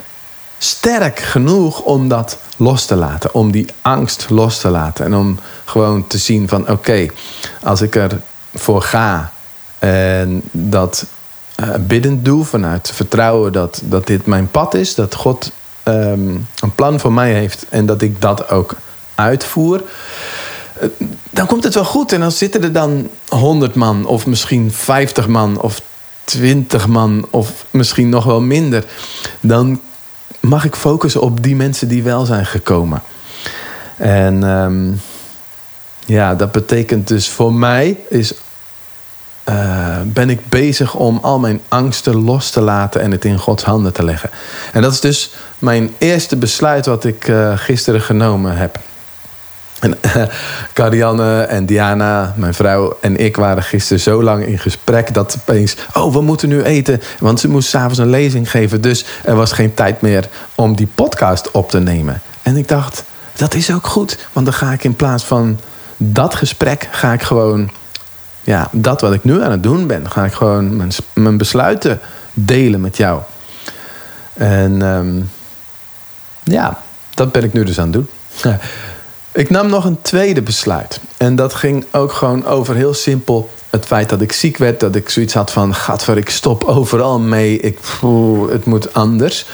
sterk 0.58 1.20
genoeg 1.20 1.82
om 1.82 2.08
dat 2.08 2.38
los 2.58 2.86
te 2.86 2.96
laten. 2.96 3.34
Om 3.34 3.52
die 3.52 3.66
angst 3.82 4.30
los 4.30 4.60
te 4.60 4.70
laten. 4.70 5.06
En 5.06 5.16
om 5.16 5.40
gewoon 5.66 6.08
te 6.08 6.18
zien 6.18 6.48
van 6.48 6.70
oké, 6.70 7.06
als 7.64 7.82
ik 7.82 7.96
ervoor 7.96 8.82
ga... 8.82 9.32
en 9.80 10.42
dat 10.52 11.06
uh, 11.60 11.76
biddend 11.80 12.26
doe, 12.26 12.46
vanuit 12.46 12.92
vertrouwen 12.94 13.52
dat, 13.52 13.82
dat 13.86 14.08
dit 14.08 14.26
mijn 14.26 14.48
pad 14.52 14.74
is, 14.74 14.96
dat 14.96 15.16
God 15.16 15.52
ehm, 15.84 16.30
een 16.60 16.76
plan 16.76 17.00
voor 17.00 17.14
mij 17.14 17.34
heeft 17.34 17.66
en 17.70 17.86
dat 17.86 18.02
ik 18.02 18.22
dat 18.22 18.50
ook 18.50 18.76
uitvoer, 19.16 19.84
eh, 20.80 20.88
dan 21.30 21.46
komt 21.46 21.64
het 21.64 21.74
wel 21.74 21.86
goed. 21.86 22.12
En 22.12 22.20
dan 22.20 22.32
zitten 22.32 22.64
er 22.64 22.74
dan 22.74 23.10
100 23.28 23.76
man, 23.76 24.06
of 24.06 24.26
misschien 24.26 24.72
50 24.72 25.28
man, 25.28 25.62
of 25.62 25.82
20 26.24 26.88
man, 26.88 27.28
of 27.30 27.66
misschien 27.70 28.10
nog 28.10 28.24
wel 28.24 28.42
minder. 28.42 28.84
Dan 29.40 29.82
mag 30.40 30.66
ik 30.66 30.76
focussen 30.76 31.22
op 31.22 31.44
die 31.44 31.56
mensen 31.56 31.88
die 31.88 32.04
wel 32.04 32.26
zijn 32.26 32.46
gekomen. 32.46 33.02
En 33.98 34.44
ehm, 34.44 34.92
ja, 36.06 36.36
dat 36.36 36.52
betekent 36.52 37.08
dus 37.08 37.30
voor 37.30 37.54
mij 37.54 37.98
is. 38.10 38.34
Uh, 39.50 39.56
ben 40.06 40.30
ik 40.30 40.50
bezig 40.50 40.96
om 40.96 41.20
al 41.22 41.40
mijn 41.40 41.62
angsten 41.68 42.24
los 42.24 42.50
te 42.50 42.62
laten 42.62 43.02
en 43.02 43.12
het 43.12 43.26
in 43.26 43.38
Gods 43.38 43.64
handen 43.64 43.94
te 43.94 44.04
leggen. 44.04 44.30
En 44.74 44.82
dat 44.82 44.94
is 44.94 45.00
dus 45.00 45.34
mijn 45.60 45.94
eerste 45.98 46.36
besluit 46.36 46.86
wat 46.86 47.04
ik 47.04 47.28
uh, 47.28 47.58
gisteren 47.58 48.02
genomen 48.02 48.58
heb. 48.58 48.80
En 49.84 49.98
Carianne 50.74 51.42
en 51.42 51.66
Diana, 51.66 52.34
mijn 52.36 52.54
vrouw 52.54 52.98
en 53.02 53.18
ik 53.18 53.36
waren 53.36 53.64
gisteren 53.64 54.02
zo 54.02 54.24
lang 54.24 54.46
in 54.46 54.60
gesprek 54.60 55.14
dat 55.14 55.38
opeens, 55.40 55.76
oh, 55.94 56.14
we 56.14 56.22
moeten 56.22 56.50
nu 56.50 56.62
eten. 56.62 57.02
Want 57.20 57.40
ze 57.40 57.50
moest 57.50 57.70
s'avonds 57.70 58.00
een 58.00 58.10
lezing 58.10 58.52
geven, 58.52 58.82
dus 58.82 59.06
er 59.24 59.36
was 59.36 59.52
geen 59.52 59.74
tijd 59.74 60.02
meer 60.02 60.28
om 60.56 60.76
die 60.76 60.88
podcast 60.96 61.52
op 61.52 61.70
te 61.70 61.80
nemen. 61.80 62.22
En 62.42 62.58
ik 62.58 62.68
dacht, 62.68 63.04
dat 63.36 63.54
is 63.54 63.72
ook 63.72 63.88
goed, 63.88 64.18
want 64.34 64.46
dan 64.46 64.56
ga 64.56 64.72
ik 64.72 64.84
in 64.84 64.96
plaats 64.96 65.24
van 65.24 65.60
dat 65.98 66.36
gesprek, 66.36 66.88
ga 66.92 67.14
ik 67.14 67.22
gewoon, 67.22 67.72
ja, 68.44 68.70
dat 68.72 69.02
wat 69.02 69.14
ik 69.14 69.24
nu 69.24 69.42
aan 69.42 69.52
het 69.52 69.64
doen 69.64 69.88
ben, 69.88 70.12
ga 70.12 70.26
ik 70.26 70.34
gewoon 70.34 70.76
mijn, 70.76 70.92
mijn 71.14 71.38
besluiten 71.38 72.00
delen 72.34 72.82
met 72.82 72.98
jou. 72.98 73.22
En 74.34 74.82
um, 74.82 75.30
ja, 76.44 76.80
dat 77.14 77.32
ben 77.32 77.44
ik 77.44 77.54
nu 77.54 77.64
dus 77.64 77.80
aan 77.80 77.92
het 77.92 77.94
doen. 77.94 78.10
Ik 79.32 79.50
nam 79.50 79.70
nog 79.70 79.86
een 79.86 80.02
tweede 80.02 80.42
besluit. 80.42 81.00
En 81.18 81.36
dat 81.36 81.54
ging 81.54 81.86
ook 81.92 82.12
gewoon 82.12 82.46
over 82.46 82.76
heel 82.76 82.94
simpel 82.94 83.50
het 83.70 83.86
feit 83.86 84.10
dat 84.10 84.22
ik 84.22 84.32
ziek 84.32 84.58
werd. 84.58 84.80
Dat 84.80 84.96
ik 84.96 85.10
zoiets 85.10 85.34
had 85.34 85.52
van, 85.52 85.76
gadver, 85.76 86.18
ik 86.18 86.30
stop 86.30 86.64
overal 86.64 87.20
mee. 87.20 87.60
Ik, 87.60 87.80
het 88.50 88.66
moet 88.66 88.94
anders. 88.94 89.46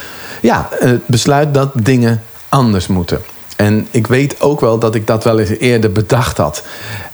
Ja, 0.41 0.67
het 0.71 1.07
besluit 1.07 1.53
dat 1.53 1.69
dingen 1.73 2.23
anders 2.49 2.87
moeten. 2.87 3.21
En 3.59 3.87
ik 3.91 4.07
weet 4.07 4.41
ook 4.41 4.59
wel 4.59 4.79
dat 4.79 4.95
ik 4.95 5.07
dat 5.07 5.23
wel 5.23 5.39
eens 5.39 5.49
eerder 5.49 5.91
bedacht 5.91 6.37
had. 6.37 6.63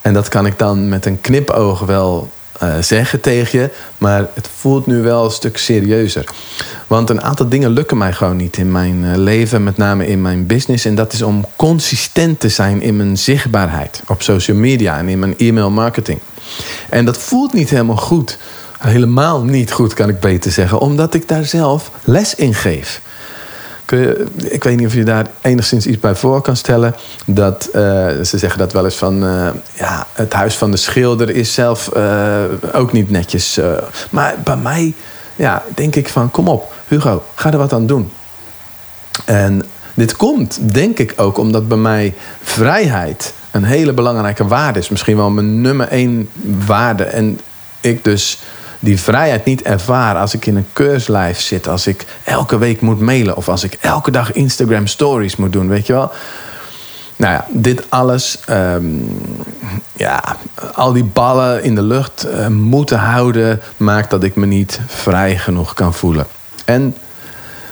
En 0.01 0.13
dat 0.13 0.29
kan 0.29 0.45
ik 0.45 0.59
dan 0.59 0.89
met 0.89 1.05
een 1.05 1.21
knipoog 1.21 1.79
wel 1.79 2.29
uh, 2.63 2.73
zeggen 2.79 3.21
tegen 3.21 3.59
je. 3.59 3.69
Maar 3.97 4.27
het 4.33 4.49
voelt 4.57 4.85
nu 4.87 5.01
wel 5.01 5.25
een 5.25 5.31
stuk 5.31 5.57
serieuzer. 5.57 6.25
Want 6.87 7.09
een 7.09 7.21
aantal 7.21 7.49
dingen 7.49 7.69
lukken 7.69 7.97
mij 7.97 8.13
gewoon 8.13 8.35
niet 8.37 8.57
in 8.57 8.71
mijn 8.71 9.03
uh, 9.03 9.15
leven, 9.15 9.63
met 9.63 9.77
name 9.77 10.07
in 10.07 10.21
mijn 10.21 10.45
business. 10.45 10.85
En 10.85 10.95
dat 10.95 11.13
is 11.13 11.21
om 11.21 11.45
consistent 11.55 12.39
te 12.39 12.49
zijn 12.49 12.81
in 12.81 12.97
mijn 12.97 13.17
zichtbaarheid 13.17 14.01
op 14.07 14.21
social 14.21 14.57
media 14.57 14.97
en 14.97 15.09
in 15.09 15.19
mijn 15.19 15.37
e-mail 15.37 15.69
marketing. 15.69 16.19
En 16.89 17.05
dat 17.05 17.17
voelt 17.17 17.53
niet 17.53 17.69
helemaal 17.69 17.97
goed. 17.97 18.37
Helemaal 18.79 19.43
niet 19.43 19.71
goed, 19.71 19.93
kan 19.93 20.09
ik 20.09 20.19
beter 20.19 20.51
zeggen, 20.51 20.79
omdat 20.79 21.13
ik 21.13 21.27
daar 21.27 21.45
zelf 21.45 21.91
les 22.03 22.35
in 22.35 22.53
geef. 22.53 23.01
Ik 24.43 24.63
weet 24.63 24.77
niet 24.77 24.87
of 24.87 24.93
je 24.93 25.03
daar 25.03 25.27
enigszins 25.41 25.85
iets 25.85 25.99
bij 25.99 26.15
voor 26.15 26.41
kan 26.41 26.55
stellen. 26.55 26.95
Dat, 27.25 27.69
uh, 27.75 27.81
ze 28.21 28.37
zeggen 28.37 28.59
dat 28.59 28.73
wel 28.73 28.85
eens 28.85 28.95
van... 28.95 29.23
Uh, 29.23 29.47
ja, 29.73 30.07
het 30.13 30.33
huis 30.33 30.55
van 30.55 30.71
de 30.71 30.77
schilder 30.77 31.29
is 31.29 31.53
zelf 31.53 31.89
uh, 31.95 32.43
ook 32.73 32.91
niet 32.91 33.09
netjes. 33.09 33.59
maar 34.09 34.35
bij 34.43 34.57
mij 34.57 34.93
ja, 35.35 35.63
denk 35.75 35.95
ik 35.95 36.09
van... 36.09 36.31
Kom 36.31 36.47
op, 36.47 36.73
Hugo, 36.87 37.23
ga 37.35 37.51
er 37.51 37.57
wat 37.57 37.73
aan 37.73 37.85
doen. 37.85 38.11
En 39.25 39.63
dit 39.93 40.15
komt, 40.15 40.73
denk 40.73 40.99
ik 40.99 41.13
ook, 41.15 41.37
omdat 41.37 41.67
bij 41.67 41.77
mij 41.77 42.13
vrijheid... 42.41 43.33
een 43.51 43.63
hele 43.63 43.93
belangrijke 43.93 44.47
waarde 44.47 44.79
is. 44.79 44.89
Misschien 44.89 45.17
wel 45.17 45.29
mijn 45.29 45.61
nummer 45.61 45.87
één 45.87 46.29
waarde. 46.65 47.03
En 47.03 47.39
ik 47.81 48.03
dus 48.03 48.39
die 48.85 48.99
vrijheid 48.99 49.45
niet 49.45 49.61
ervaren 49.61 50.21
als 50.21 50.33
ik 50.33 50.45
in 50.45 50.55
een 50.55 50.67
keurslijf 50.73 51.39
zit, 51.39 51.67
als 51.67 51.87
ik 51.87 52.05
elke 52.23 52.57
week 52.57 52.81
moet 52.81 52.99
mailen 52.99 53.35
of 53.35 53.49
als 53.49 53.63
ik 53.63 53.77
elke 53.81 54.11
dag 54.11 54.31
Instagram 54.31 54.87
stories 54.87 55.35
moet 55.35 55.53
doen, 55.53 55.67
weet 55.67 55.87
je 55.87 55.93
wel. 55.93 56.11
Nou 57.15 57.33
ja, 57.33 57.45
dit 57.49 57.85
alles, 57.89 58.37
um, 58.49 59.19
ja, 59.93 60.35
al 60.73 60.93
die 60.93 61.03
ballen 61.03 61.63
in 61.63 61.75
de 61.75 61.81
lucht 61.81 62.27
uh, 62.27 62.47
moeten 62.47 62.97
houden, 62.97 63.61
maakt 63.77 64.09
dat 64.09 64.23
ik 64.23 64.35
me 64.35 64.45
niet 64.45 64.79
vrij 64.87 65.37
genoeg 65.37 65.73
kan 65.73 65.93
voelen. 65.93 66.25
En 66.65 66.95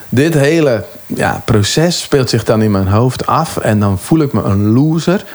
dit 0.10 0.34
hele 0.34 0.86
ja, 1.06 1.42
proces 1.46 2.02
speelt 2.02 2.30
zich 2.30 2.44
dan 2.44 2.62
in 2.62 2.72
mijn 2.72 2.88
hoofd 2.88 3.26
af 3.26 3.58
en 3.58 3.80
dan 3.80 4.00
voel 4.00 4.20
ik 4.20 4.34
me 4.34 4.42
een 4.42 4.68
loser. 4.68 5.26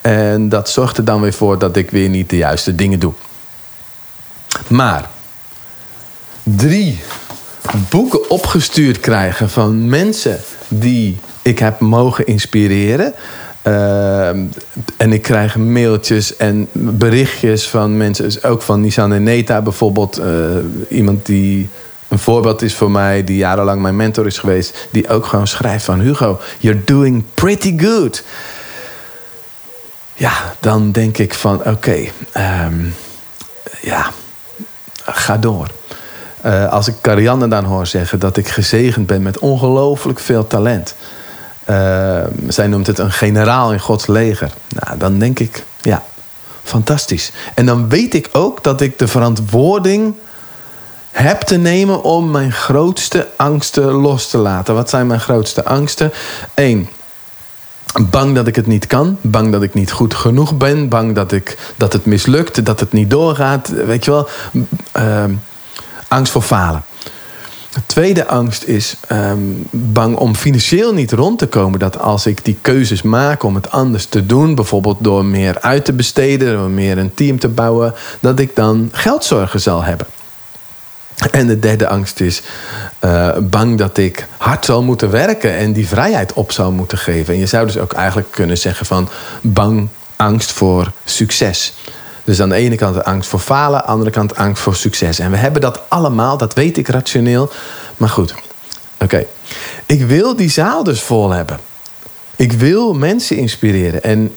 En 0.00 0.48
dat 0.48 0.68
zorgt 0.68 0.96
er 0.96 1.04
dan 1.04 1.20
weer 1.20 1.32
voor 1.32 1.58
dat 1.58 1.76
ik 1.76 1.90
weer 1.90 2.08
niet 2.08 2.30
de 2.30 2.36
juiste 2.36 2.74
dingen 2.74 2.98
doe. 2.98 3.12
Maar 4.66 5.08
drie 6.42 7.00
boeken 7.88 8.30
opgestuurd 8.30 9.00
krijgen 9.00 9.50
van 9.50 9.88
mensen 9.88 10.40
die 10.68 11.18
ik 11.42 11.58
heb 11.58 11.80
mogen 11.80 12.26
inspireren. 12.26 13.14
Uh, 13.66 14.28
en 14.96 15.12
ik 15.12 15.22
krijg 15.22 15.56
mailtjes 15.56 16.36
en 16.36 16.68
berichtjes 16.72 17.68
van 17.68 17.96
mensen, 17.96 18.24
dus 18.24 18.44
ook 18.44 18.62
van 18.62 18.80
Nissan 18.80 19.12
en 19.12 19.22
Neta 19.22 19.62
bijvoorbeeld. 19.62 20.20
Uh, 20.20 20.26
iemand 20.88 21.26
die 21.26 21.68
een 22.08 22.18
voorbeeld 22.18 22.62
is 22.62 22.74
voor 22.74 22.90
mij, 22.90 23.24
die 23.24 23.36
jarenlang 23.36 23.82
mijn 23.82 23.96
mentor 23.96 24.26
is 24.26 24.38
geweest, 24.38 24.88
die 24.90 25.08
ook 25.08 25.26
gewoon 25.26 25.46
schrijft 25.46 25.84
van 25.84 26.00
Hugo, 26.00 26.40
you're 26.58 26.84
doing 26.84 27.24
pretty 27.34 27.78
good. 27.78 28.24
Ja, 30.14 30.32
dan 30.60 30.92
denk 30.92 31.18
ik 31.18 31.34
van 31.34 31.64
oké, 31.64 31.96
um, 32.36 32.94
ja, 33.80 34.10
ga 35.06 35.36
door. 35.36 35.70
Uh, 36.46 36.72
als 36.72 36.88
ik 36.88 36.94
Carianne 37.00 37.48
dan 37.48 37.64
hoor 37.64 37.86
zeggen 37.86 38.18
dat 38.18 38.36
ik 38.36 38.48
gezegend 38.48 39.06
ben 39.06 39.22
met 39.22 39.38
ongelooflijk 39.38 40.18
veel 40.18 40.46
talent. 40.46 40.94
Uh, 41.70 42.20
zij 42.48 42.66
noemt 42.66 42.86
het 42.86 42.98
een 42.98 43.12
generaal 43.12 43.72
in 43.72 43.80
Gods 43.80 44.06
leger. 44.06 44.52
Nou, 44.68 44.98
dan 44.98 45.18
denk 45.18 45.38
ik, 45.38 45.64
ja, 45.82 46.02
fantastisch. 46.62 47.32
En 47.54 47.66
dan 47.66 47.88
weet 47.88 48.14
ik 48.14 48.28
ook 48.32 48.64
dat 48.64 48.80
ik 48.80 48.98
de 48.98 49.08
verantwoording 49.08 50.14
heb 51.10 51.40
te 51.40 51.56
nemen 51.56 52.02
om 52.02 52.30
mijn 52.30 52.52
grootste 52.52 53.28
angsten 53.36 53.84
los 53.84 54.30
te 54.30 54.38
laten. 54.38 54.74
Wat 54.74 54.90
zijn 54.90 55.06
mijn 55.06 55.20
grootste 55.20 55.64
angsten? 55.64 56.12
Eén, 56.54 56.88
bang 58.00 58.34
dat 58.34 58.46
ik 58.46 58.56
het 58.56 58.66
niet 58.66 58.86
kan. 58.86 59.16
Bang 59.20 59.52
dat 59.52 59.62
ik 59.62 59.74
niet 59.74 59.92
goed 59.92 60.14
genoeg 60.14 60.56
ben. 60.56 60.88
Bang 60.88 61.14
dat, 61.14 61.32
ik, 61.32 61.58
dat 61.76 61.92
het 61.92 62.06
mislukt, 62.06 62.64
dat 62.64 62.80
het 62.80 62.92
niet 62.92 63.10
doorgaat. 63.10 63.68
Weet 63.68 64.04
je 64.04 64.10
wel, 64.10 64.28
uh, 64.96 65.24
angst 66.08 66.32
voor 66.32 66.42
falen. 66.42 66.82
De 67.72 67.82
tweede 67.86 68.26
angst 68.26 68.64
is 68.64 68.96
um, 69.12 69.66
bang 69.70 70.16
om 70.16 70.34
financieel 70.34 70.92
niet 70.92 71.12
rond 71.12 71.38
te 71.38 71.46
komen. 71.46 71.78
Dat 71.78 71.98
als 71.98 72.26
ik 72.26 72.44
die 72.44 72.58
keuzes 72.60 73.02
maak 73.02 73.42
om 73.42 73.54
het 73.54 73.70
anders 73.70 74.06
te 74.06 74.26
doen, 74.26 74.54
bijvoorbeeld 74.54 74.96
door 75.00 75.24
meer 75.24 75.60
uit 75.60 75.84
te 75.84 75.92
besteden, 75.92 76.56
door 76.56 76.70
meer 76.70 76.98
een 76.98 77.14
team 77.14 77.38
te 77.38 77.48
bouwen, 77.48 77.94
dat 78.20 78.38
ik 78.38 78.56
dan 78.56 78.88
geldzorgen 78.92 79.60
zal 79.60 79.82
hebben. 79.82 80.06
En 81.30 81.46
de 81.46 81.58
derde 81.58 81.88
angst 81.88 82.20
is 82.20 82.42
uh, 83.04 83.36
bang 83.38 83.78
dat 83.78 83.98
ik 83.98 84.26
hard 84.36 84.64
zal 84.64 84.82
moeten 84.82 85.10
werken 85.10 85.56
en 85.56 85.72
die 85.72 85.88
vrijheid 85.88 86.32
op 86.32 86.52
zou 86.52 86.72
moeten 86.72 86.98
geven. 86.98 87.34
En 87.34 87.40
je 87.40 87.46
zou 87.46 87.66
dus 87.66 87.78
ook 87.78 87.92
eigenlijk 87.92 88.30
kunnen 88.30 88.58
zeggen 88.58 88.86
van 88.86 89.08
bang, 89.40 89.88
angst 90.16 90.52
voor 90.52 90.92
succes. 91.04 91.74
Dus 92.24 92.40
aan 92.40 92.48
de 92.48 92.54
ene 92.54 92.76
kant 92.76 93.04
angst 93.04 93.28
voor 93.28 93.38
falen, 93.38 93.78
aan 93.78 93.86
de 93.86 93.92
andere 93.92 94.10
kant 94.10 94.36
angst 94.36 94.62
voor 94.62 94.76
succes. 94.76 95.18
En 95.18 95.30
we 95.30 95.36
hebben 95.36 95.60
dat 95.60 95.80
allemaal, 95.88 96.36
dat 96.36 96.54
weet 96.54 96.76
ik 96.76 96.88
rationeel. 96.88 97.50
Maar 97.96 98.08
goed, 98.08 98.34
oké. 99.00 99.26
Ik 99.86 100.06
wil 100.06 100.36
die 100.36 100.50
zaal 100.50 100.84
dus 100.84 101.00
vol 101.00 101.30
hebben. 101.30 101.58
Ik 102.36 102.52
wil 102.52 102.94
mensen 102.94 103.36
inspireren. 103.36 104.02
En 104.02 104.34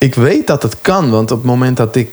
ik 0.00 0.14
weet 0.14 0.46
dat 0.46 0.62
het 0.62 0.76
kan, 0.82 1.10
want 1.10 1.30
op 1.30 1.38
het 1.38 1.46
moment 1.46 1.76
dat 1.76 1.96
ik 1.96 2.10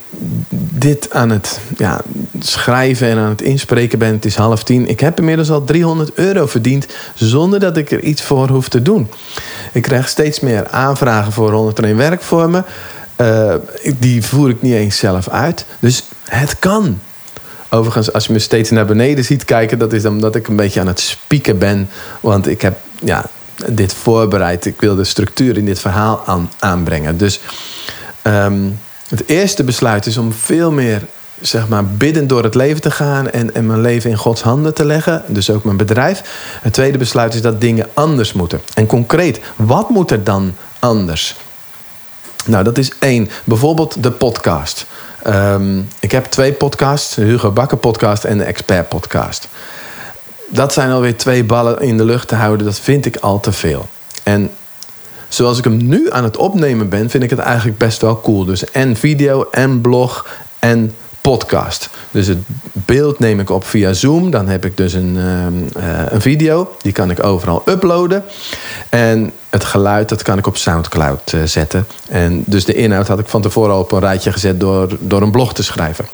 dit 0.79 1.13
aan 1.13 1.29
het 1.29 1.59
ja, 1.77 2.01
schrijven 2.39 3.07
en 3.07 3.17
aan 3.17 3.29
het 3.29 3.41
inspreken 3.41 3.99
ben, 3.99 4.13
het 4.13 4.25
is 4.25 4.35
half 4.35 4.63
tien. 4.63 4.87
Ik 4.87 4.99
heb 4.99 5.19
inmiddels 5.19 5.51
al 5.51 5.63
300 5.63 6.13
euro 6.13 6.45
verdiend 6.45 6.87
zonder 7.13 7.59
dat 7.59 7.77
ik 7.77 7.91
er 7.91 8.03
iets 8.03 8.21
voor 8.21 8.49
hoef 8.49 8.69
te 8.69 8.81
doen. 8.81 9.07
Ik 9.73 9.81
krijg 9.81 10.09
steeds 10.09 10.39
meer 10.39 10.67
aanvragen 10.67 11.31
voor 11.31 11.51
101 11.51 11.97
werkvormen. 11.97 12.65
Uh, 13.21 13.53
die 13.99 14.23
voer 14.23 14.49
ik 14.49 14.61
niet 14.61 14.73
eens 14.73 14.97
zelf 14.97 15.29
uit. 15.29 15.65
Dus 15.79 16.03
het 16.23 16.59
kan. 16.59 16.99
Overigens, 17.69 18.13
als 18.13 18.25
je 18.25 18.33
me 18.33 18.39
steeds 18.39 18.69
naar 18.69 18.85
beneden 18.85 19.23
ziet 19.23 19.45
kijken, 19.45 19.79
dat 19.79 19.93
is 19.93 20.05
omdat 20.05 20.35
ik 20.35 20.47
een 20.47 20.55
beetje 20.55 20.79
aan 20.79 20.87
het 20.87 20.99
spieken 20.99 21.57
ben. 21.57 21.89
Want 22.19 22.47
ik 22.47 22.61
heb 22.61 22.77
ja, 23.03 23.25
dit 23.65 23.93
voorbereid. 23.93 24.65
Ik 24.65 24.81
wil 24.81 24.95
de 24.95 25.03
structuur 25.03 25.57
in 25.57 25.65
dit 25.65 25.79
verhaal 25.79 26.23
aan, 26.25 26.51
aanbrengen. 26.59 27.17
Dus 27.17 27.39
um, 28.23 28.79
het 29.07 29.27
eerste 29.27 29.63
besluit 29.63 30.05
is 30.05 30.17
om 30.17 30.33
veel 30.33 30.71
meer 30.71 31.01
zeg 31.41 31.67
maar 31.67 31.85
biddend 31.85 32.29
door 32.29 32.43
het 32.43 32.55
leven 32.55 32.81
te 32.81 32.91
gaan 32.91 33.29
en, 33.29 33.55
en 33.55 33.65
mijn 33.65 33.81
leven 33.81 34.09
in 34.09 34.17
Gods 34.17 34.41
handen 34.41 34.73
te 34.73 34.85
leggen. 34.85 35.23
Dus 35.27 35.49
ook 35.49 35.63
mijn 35.63 35.77
bedrijf. 35.77 36.21
Het 36.61 36.73
tweede 36.73 36.97
besluit 36.97 37.33
is 37.33 37.41
dat 37.41 37.61
dingen 37.61 37.87
anders 37.93 38.33
moeten. 38.33 38.61
En 38.73 38.85
concreet, 38.85 39.39
wat 39.55 39.89
moet 39.89 40.11
er 40.11 40.23
dan 40.23 40.55
anders? 40.79 41.35
Nou, 42.45 42.63
dat 42.63 42.77
is 42.77 42.91
één. 42.99 43.29
Bijvoorbeeld 43.43 44.03
de 44.03 44.11
podcast. 44.11 44.85
Ehm, 45.23 45.79
ik 45.99 46.11
heb 46.11 46.25
twee 46.25 46.53
podcasts, 46.53 47.15
de 47.15 47.21
Hugo 47.21 47.51
Bakker 47.51 47.77
podcast 47.77 48.23
en 48.23 48.37
de 48.37 48.43
Expert 48.43 48.89
podcast. 48.89 49.47
Dat 50.47 50.73
zijn 50.73 50.91
alweer 50.91 51.17
twee 51.17 51.43
ballen 51.43 51.81
in 51.81 51.97
de 51.97 52.05
lucht 52.05 52.27
te 52.27 52.35
houden. 52.35 52.65
Dat 52.65 52.79
vind 52.79 53.05
ik 53.05 53.15
al 53.15 53.39
te 53.39 53.51
veel. 53.51 53.87
En 54.23 54.49
zoals 55.27 55.57
ik 55.57 55.63
hem 55.63 55.87
nu 55.87 56.11
aan 56.11 56.23
het 56.23 56.37
opnemen 56.37 56.89
ben, 56.89 57.09
vind 57.09 57.23
ik 57.23 57.29
het 57.29 57.39
eigenlijk 57.39 57.77
best 57.77 58.01
wel 58.01 58.21
cool. 58.21 58.45
Dus 58.45 58.71
en 58.71 58.95
video 58.95 59.47
en 59.51 59.81
blog 59.81 60.27
en 60.59 60.93
podcast. 61.21 61.89
Dus 62.11 62.27
het 62.27 62.37
beeld 62.73 63.19
neem 63.19 63.39
ik 63.39 63.49
op 63.49 63.63
via 63.63 63.93
Zoom. 63.93 64.31
Dan 64.31 64.47
heb 64.47 64.65
ik 64.65 64.77
dus 64.77 64.93
een, 64.93 65.17
ehm, 65.17 65.83
eh, 65.85 66.11
een 66.11 66.21
video. 66.21 66.75
Die 66.81 66.91
kan 66.91 67.09
ik 67.09 67.23
overal 67.23 67.63
uploaden. 67.65 68.23
En 68.89 69.31
het 69.49 69.63
geluid, 69.63 70.09
dat 70.09 70.21
kan 70.21 70.37
ik 70.37 70.47
op 70.47 70.57
Soundcloud 70.57 71.33
uh, 71.33 71.43
zetten. 71.43 71.87
En 72.09 72.43
dus 72.45 72.65
de 72.65 72.73
inhoud 72.73 73.07
had 73.07 73.19
ik 73.19 73.27
van 73.27 73.41
tevoren 73.41 73.73
al 73.73 73.79
op 73.79 73.91
een 73.91 73.99
rijtje 73.99 74.31
gezet 74.31 74.59
door, 74.59 74.97
door 74.99 75.21
een 75.21 75.31
blog 75.31 75.53
te 75.53 75.63
schrijven. 75.63 76.05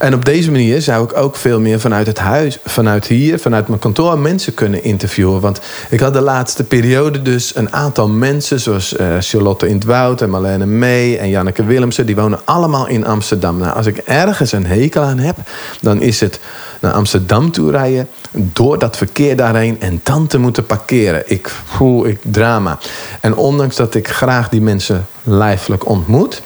En 0.00 0.14
op 0.14 0.24
deze 0.24 0.50
manier 0.50 0.82
zou 0.82 1.04
ik 1.04 1.16
ook 1.16 1.36
veel 1.36 1.60
meer 1.60 1.80
vanuit 1.80 2.06
het 2.06 2.18
huis, 2.18 2.58
vanuit 2.64 3.06
hier, 3.06 3.38
vanuit 3.38 3.68
mijn 3.68 3.80
kantoor 3.80 4.18
mensen 4.18 4.54
kunnen 4.54 4.84
interviewen. 4.84 5.40
Want 5.40 5.60
ik 5.90 6.00
had 6.00 6.12
de 6.12 6.20
laatste 6.20 6.64
periode 6.64 7.22
dus 7.22 7.56
een 7.56 7.72
aantal 7.72 8.08
mensen, 8.08 8.60
zoals 8.60 8.96
uh, 8.96 9.16
Charlotte 9.18 9.68
in 9.68 9.74
het 9.74 9.84
Woud 9.84 10.22
en 10.22 10.30
Marlene 10.30 10.66
May 10.66 11.16
en 11.16 11.28
Janneke 11.28 11.64
Willemsen, 11.64 12.06
die 12.06 12.16
wonen 12.16 12.40
allemaal 12.44 12.86
in 12.86 13.06
Amsterdam. 13.06 13.58
Nou, 13.58 13.74
als 13.74 13.86
ik 13.86 13.96
ergens 13.96 14.52
een 14.52 14.66
hekel 14.66 15.02
aan 15.02 15.18
heb, 15.18 15.36
dan 15.80 16.00
is 16.00 16.20
het 16.20 16.40
naar 16.80 16.92
Amsterdam 16.92 17.50
toe 17.50 17.70
rijden, 17.70 18.08
door 18.32 18.78
dat 18.78 18.96
verkeer 18.96 19.36
daarheen 19.36 19.80
en 19.80 20.00
dan 20.02 20.26
te 20.26 20.38
moeten 20.38 20.66
parkeren. 20.66 21.22
Ik 21.26 21.48
voel 21.48 22.06
ik 22.06 22.18
drama. 22.22 22.78
En 23.20 23.36
ondanks 23.36 23.76
dat 23.76 23.94
ik 23.94 24.08
graag 24.08 24.48
die 24.48 24.60
mensen 24.60 25.06
lijfelijk 25.22 25.88
ontmoet. 25.88 26.42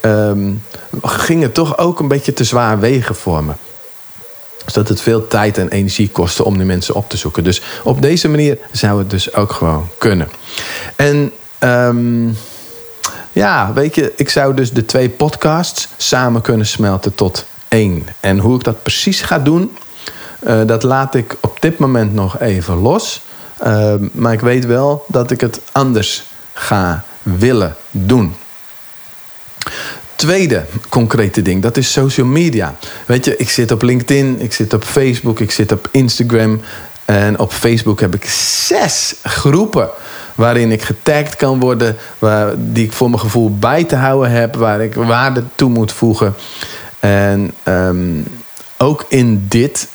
Um, 0.00 0.62
ging 1.02 1.42
het 1.42 1.54
toch 1.54 1.78
ook 1.78 2.00
een 2.00 2.08
beetje 2.08 2.32
te 2.32 2.44
zwaar 2.44 2.80
wegen 2.80 3.14
voor 3.14 3.44
me. 3.44 3.52
Dus 4.64 4.72
dat 4.72 4.88
het 4.88 5.00
veel 5.00 5.26
tijd 5.26 5.58
en 5.58 5.68
energie 5.68 6.08
kostte 6.08 6.44
om 6.44 6.56
die 6.56 6.66
mensen 6.66 6.94
op 6.94 7.08
te 7.08 7.16
zoeken. 7.16 7.44
Dus 7.44 7.62
op 7.84 8.02
deze 8.02 8.28
manier 8.28 8.58
zou 8.72 8.98
het 8.98 9.10
dus 9.10 9.34
ook 9.34 9.52
gewoon 9.52 9.88
kunnen. 9.98 10.28
En 10.96 11.32
um, 11.58 12.36
ja, 13.32 13.72
weet 13.72 13.94
je, 13.94 14.12
ik 14.16 14.28
zou 14.28 14.54
dus 14.54 14.72
de 14.72 14.84
twee 14.84 15.08
podcasts 15.08 15.88
samen 15.96 16.40
kunnen 16.40 16.66
smelten 16.66 17.14
tot 17.14 17.44
één. 17.68 18.06
En 18.20 18.38
hoe 18.38 18.56
ik 18.56 18.64
dat 18.64 18.82
precies 18.82 19.20
ga 19.20 19.38
doen, 19.38 19.76
uh, 20.46 20.60
dat 20.66 20.82
laat 20.82 21.14
ik 21.14 21.36
op 21.40 21.62
dit 21.62 21.78
moment 21.78 22.14
nog 22.14 22.38
even 22.38 22.76
los. 22.76 23.22
Uh, 23.66 23.94
maar 24.12 24.32
ik 24.32 24.40
weet 24.40 24.66
wel 24.66 25.04
dat 25.08 25.30
ik 25.30 25.40
het 25.40 25.60
anders 25.72 26.24
ga 26.52 27.04
willen 27.22 27.76
doen 27.90 28.34
tweede 30.14 30.64
concrete 30.88 31.42
ding, 31.42 31.62
dat 31.62 31.76
is 31.76 31.92
social 31.92 32.26
media. 32.26 32.74
Weet 33.06 33.24
je, 33.24 33.36
ik 33.36 33.50
zit 33.50 33.70
op 33.70 33.82
LinkedIn, 33.82 34.40
ik 34.40 34.52
zit 34.52 34.72
op 34.72 34.84
Facebook, 34.84 35.40
ik 35.40 35.50
zit 35.50 35.72
op 35.72 35.88
Instagram. 35.90 36.60
En 37.04 37.38
op 37.38 37.52
Facebook 37.52 38.00
heb 38.00 38.14
ik 38.14 38.24
zes 38.64 39.14
groepen 39.22 39.88
waarin 40.34 40.70
ik 40.70 40.82
getagd 40.82 41.36
kan 41.36 41.60
worden, 41.60 41.96
die 42.56 42.84
ik 42.84 42.92
voor 42.92 43.08
mijn 43.08 43.20
gevoel 43.20 43.58
bij 43.58 43.84
te 43.84 43.96
houden 43.96 44.30
heb, 44.30 44.56
waar 44.56 44.80
ik 44.80 44.94
waarde 44.94 45.44
toe 45.54 45.70
moet 45.70 45.92
voegen. 45.92 46.34
En 46.98 47.54
um, 47.64 48.26
ook 48.76 49.04
in 49.08 49.46
dit 49.48 49.88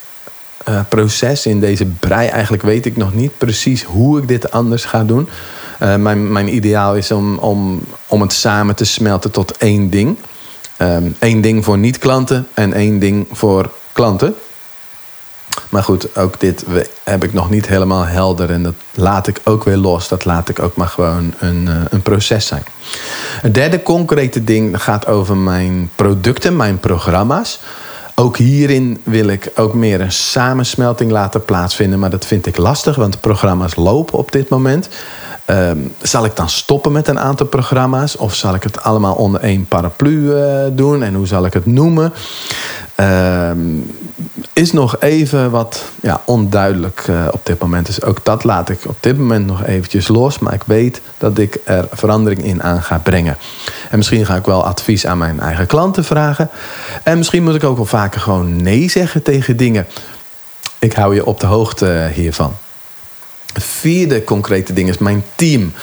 uh, 0.69 0.79
proces, 0.89 1.45
in 1.45 1.59
deze 1.59 1.85
brei, 1.85 2.27
eigenlijk 2.27 2.63
weet 2.63 2.85
ik 2.85 2.97
nog 2.97 3.13
niet 3.13 3.37
precies 3.37 3.83
hoe 3.83 4.19
ik 4.19 4.27
dit 4.27 4.51
anders 4.51 4.85
ga 4.85 5.03
doen. 5.03 5.29
Uh, 5.81 5.95
mijn, 5.95 6.31
mijn 6.31 6.55
ideaal 6.55 6.95
is 6.95 7.11
om, 7.11 7.37
om, 7.37 7.83
om 8.07 8.21
het 8.21 8.33
samen 8.33 8.75
te 8.75 8.85
smelten 8.85 9.31
tot 9.31 9.57
één 9.57 9.89
ding. 9.89 10.17
Um, 10.77 11.41
ding 11.41 11.63
voor 11.65 11.77
niet-klanten 11.77 12.47
en 12.53 12.73
één 12.73 12.99
ding 12.99 13.27
voor 13.31 13.69
klanten. 13.91 14.35
Maar 15.69 15.83
goed, 15.83 16.17
ook 16.17 16.39
dit 16.39 16.65
heb 17.03 17.23
ik 17.23 17.33
nog 17.33 17.49
niet 17.49 17.67
helemaal 17.67 18.05
helder. 18.05 18.51
En 18.51 18.63
dat 18.63 18.73
laat 18.93 19.27
ik 19.27 19.41
ook 19.43 19.63
weer 19.63 19.77
los. 19.77 20.07
Dat 20.07 20.25
laat 20.25 20.49
ik 20.49 20.59
ook 20.59 20.75
maar 20.75 20.87
gewoon 20.87 21.33
een, 21.39 21.65
uh, 21.67 21.75
een 21.89 22.01
proces 22.01 22.47
zijn. 22.47 22.63
Het 23.41 23.53
derde 23.53 23.83
concrete 23.83 24.43
ding 24.43 24.83
gaat 24.83 25.07
over 25.07 25.37
mijn 25.37 25.89
producten, 25.95 26.55
mijn 26.55 26.79
programma's. 26.79 27.59
Ook 28.17 28.37
hierin 28.37 28.97
wil 29.03 29.27
ik 29.27 29.51
ook 29.55 29.73
meer 29.73 30.01
een 30.01 30.11
samensmelting 30.11 31.11
laten 31.11 31.45
plaatsvinden. 31.45 31.99
Maar 31.99 32.09
dat 32.09 32.25
vind 32.25 32.45
ik 32.45 32.57
lastig, 32.57 32.95
want 32.95 33.13
de 33.13 33.19
programma's 33.19 33.75
lopen 33.75 34.17
op 34.17 34.31
dit 34.31 34.49
moment. 34.49 34.89
Um, 35.49 35.93
zal 36.01 36.25
ik 36.25 36.35
dan 36.35 36.49
stoppen 36.49 36.91
met 36.91 37.07
een 37.07 37.19
aantal 37.19 37.45
programma's? 37.45 38.17
Of 38.17 38.35
zal 38.35 38.55
ik 38.55 38.63
het 38.63 38.83
allemaal 38.83 39.15
onder 39.15 39.41
één 39.41 39.65
paraplu 39.65 40.11
uh, 40.11 40.65
doen? 40.71 41.03
En 41.03 41.13
hoe 41.13 41.27
zal 41.27 41.45
ik 41.45 41.53
het 41.53 41.65
noemen? 41.65 42.13
Um, 42.99 43.91
is 44.53 44.71
nog 44.71 44.99
even 44.99 45.51
wat 45.51 45.83
ja, 46.01 46.21
onduidelijk 46.25 47.07
uh, 47.09 47.27
op 47.31 47.45
dit 47.45 47.59
moment. 47.59 47.85
Dus 47.85 48.03
ook 48.03 48.25
dat 48.25 48.43
laat 48.43 48.69
ik 48.69 48.79
op 48.87 48.97
dit 48.99 49.17
moment 49.17 49.45
nog 49.45 49.63
eventjes 49.63 50.07
los. 50.07 50.39
Maar 50.39 50.53
ik 50.53 50.63
weet 50.65 51.01
dat 51.17 51.37
ik 51.37 51.59
er 51.63 51.87
verandering 51.91 52.43
in 52.43 52.63
aan 52.63 52.81
ga 52.81 52.97
brengen. 52.97 53.37
En 53.89 53.97
misschien 53.97 54.25
ga 54.25 54.35
ik 54.35 54.45
wel 54.45 54.65
advies 54.65 55.05
aan 55.05 55.17
mijn 55.17 55.39
eigen 55.39 55.67
klanten 55.67 56.03
vragen. 56.03 56.49
En 57.03 57.17
misschien 57.17 57.43
moet 57.43 57.55
ik 57.55 57.63
ook 57.63 57.75
wel 57.75 57.85
vaker 57.85 58.21
gewoon 58.21 58.61
nee 58.61 58.89
zeggen 58.89 59.21
tegen 59.21 59.57
dingen. 59.57 59.87
Ik 60.79 60.93
hou 60.93 61.15
je 61.15 61.25
op 61.25 61.39
de 61.39 61.45
hoogte 61.45 62.09
hiervan. 62.13 62.53
Vierde 63.53 64.23
concrete 64.23 64.73
ding 64.73 64.89
is 64.89 64.97
mijn 64.97 65.23
team. 65.35 65.73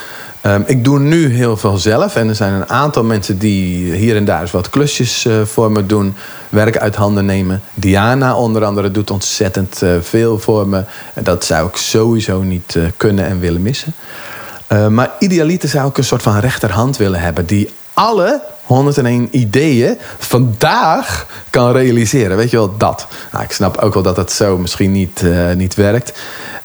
Um, 0.46 0.64
ik 0.66 0.84
doe 0.84 0.98
nu 0.98 1.34
heel 1.34 1.56
veel 1.56 1.78
zelf. 1.78 2.16
En 2.16 2.28
er 2.28 2.34
zijn 2.34 2.52
een 2.52 2.68
aantal 2.68 3.04
mensen 3.04 3.38
die 3.38 3.94
hier 3.94 4.16
en 4.16 4.24
daar 4.24 4.40
eens 4.40 4.50
wat 4.50 4.70
klusjes 4.70 5.24
uh, 5.24 5.42
voor 5.44 5.72
me 5.72 5.86
doen. 5.86 6.14
Werk 6.48 6.78
uit 6.78 6.96
handen 6.96 7.24
nemen. 7.24 7.62
Diana 7.74 8.36
onder 8.36 8.64
andere 8.64 8.90
doet 8.90 9.10
ontzettend 9.10 9.82
uh, 9.82 9.90
veel 10.00 10.38
voor 10.38 10.68
me. 10.68 10.84
Dat 11.22 11.44
zou 11.44 11.68
ik 11.68 11.76
sowieso 11.76 12.42
niet 12.42 12.74
uh, 12.74 12.84
kunnen 12.96 13.26
en 13.26 13.40
willen 13.40 13.62
missen. 13.62 13.94
maar 14.90 15.10
idealiter 15.18 15.68
zou 15.68 15.88
ik 15.88 15.98
een 15.98 16.04
soort 16.04 16.22
van 16.22 16.38
rechterhand 16.38 16.96
willen 16.96 17.20
hebben. 17.20 17.46
Die 17.46 17.70
alle 17.92 18.42
101 18.64 19.28
ideeën 19.30 19.98
vandaag 20.18 21.26
kan 21.50 21.72
realiseren. 21.72 22.36
Weet 22.36 22.50
je 22.50 22.56
wel, 22.56 22.76
dat. 22.76 23.06
Nou, 23.32 23.44
ik 23.44 23.52
snap 23.52 23.76
ook 23.78 23.94
wel 23.94 24.02
dat 24.02 24.16
dat 24.16 24.32
zo 24.32 24.58
misschien 24.58 24.92
niet, 24.92 25.24
niet 25.56 25.74
werkt. 25.74 26.12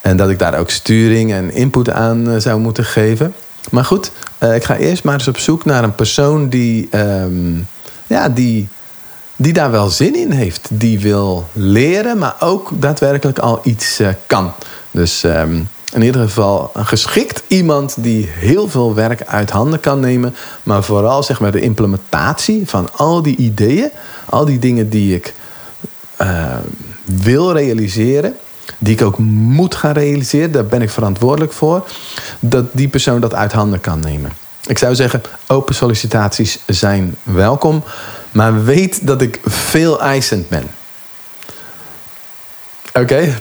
En 0.02 0.18
dat 0.18 0.30
ik 0.30 0.40
daar 0.40 0.60
ook 0.60 0.70
sturing 0.70 1.32
en 1.32 1.52
input 1.52 1.90
aan 1.90 2.42
zou 2.42 2.60
moeten 2.60 2.86
geven. 2.86 3.34
Maar 3.72 3.86
goed, 3.86 4.12
uh, 4.40 4.56
ik 4.56 4.64
ga 4.64 4.76
eerst 4.76 5.04
maar 5.04 5.14
eens 5.14 5.28
op 5.28 5.38
zoek 5.38 5.66
naar 5.66 5.84
een 5.84 5.96
persoon 5.96 6.50
die, 6.50 6.90
um, 6.92 7.68
ja, 8.08 8.30
die, 8.30 8.68
die 9.36 9.54
daar 9.54 9.72
wel 9.72 9.90
zin 9.90 10.16
in 10.16 10.32
heeft. 10.32 10.68
Die 10.72 11.00
wil 11.00 11.48
leren, 11.54 12.18
maar 12.18 12.36
ook 12.40 12.72
daadwerkelijk 12.74 13.40
al 13.40 13.60
iets 13.64 14.00
uh, 14.00 14.08
kan. 14.28 14.52
Dus 14.92 15.24
um, 15.24 15.70
in 15.94 16.02
ieder 16.02 16.22
geval 16.22 16.72
een 16.74 16.86
geschikt 16.86 17.44
iemand 17.48 17.96
die 17.98 18.28
heel 18.30 18.70
veel 18.70 18.94
werk 18.94 19.26
uit 19.26 19.50
handen 19.50 19.80
kan 19.80 20.00
nemen. 20.00 20.36
Maar 20.64 20.84
vooral 20.84 21.24
zeg 21.24 21.40
maar, 21.40 21.52
de 21.52 21.62
implementatie 21.62 22.64
van 22.66 22.90
al 22.96 23.22
die 23.22 23.36
ideeën, 23.36 23.90
al 24.26 24.46
die 24.46 24.60
dingen 24.60 24.90
die 24.90 25.16
ik 25.16 25.34
wil 27.06 27.52
realiseren 27.52 28.36
die 28.78 28.94
ik 28.94 29.02
ook 29.02 29.18
moet 29.18 29.76
gaan 29.76 29.94
realiseren, 29.94 30.52
daar 30.52 30.66
ben 30.66 30.82
ik 30.82 30.90
verantwoordelijk 30.90 31.54
voor, 31.54 31.88
dat 32.40 32.66
die 32.72 32.88
persoon 32.88 33.20
dat 33.20 33.34
uit 33.34 33.52
handen 33.52 33.82
kan 33.82 34.00
nemen. 34.00 34.32
Ik 34.68 34.78
zou 34.78 34.96
zeggen, 34.96 35.22
open 35.48 35.76
sollicitaties 35.76 36.60
zijn 36.66 37.16
welkom, 37.24 37.84
maar 38.32 38.64
weet 38.64 39.08
dat 39.08 39.22
ik 39.22 39.40
veel 39.46 40.02
eisend 40.02 40.50
ben. 40.50 40.64
Oké? 42.94 43.40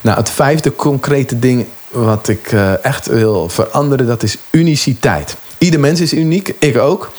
Nou, 0.00 0.16
het 0.16 0.30
vijfde 0.30 0.76
concrete 0.76 1.38
ding 1.38 1.66
wat 1.90 2.28
ik 2.28 2.52
uh, 2.52 2.84
echt 2.84 3.06
wil 3.06 3.48
veranderen, 3.48 4.06
dat 4.06 4.22
is 4.22 4.36
uniciteit. 4.50 5.36
Ieder 5.58 5.80
mens 5.80 6.00
is 6.00 6.12
uniek, 6.12 6.54
ik 6.58 6.78
ook. 6.78 7.12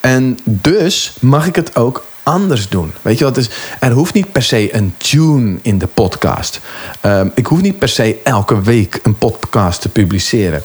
En 0.00 0.38
dus 0.44 1.16
mag 1.20 1.46
ik 1.46 1.56
het 1.56 1.76
ook 1.76 2.04
anders 2.24 2.68
doen. 2.68 2.92
Weet 3.02 3.18
je 3.18 3.24
wat? 3.24 3.48
Er 3.80 3.92
hoeft 3.92 4.14
niet 4.14 4.32
per 4.32 4.42
se 4.42 4.74
een 4.74 4.94
tune 4.96 5.58
in 5.62 5.78
de 5.78 5.86
podcast. 5.86 6.60
Um, 7.02 7.32
ik 7.34 7.46
hoef 7.46 7.60
niet 7.60 7.78
per 7.78 7.88
se 7.88 8.20
elke 8.24 8.62
week 8.62 9.00
een 9.02 9.18
podcast 9.18 9.80
te 9.80 9.88
publiceren. 9.88 10.62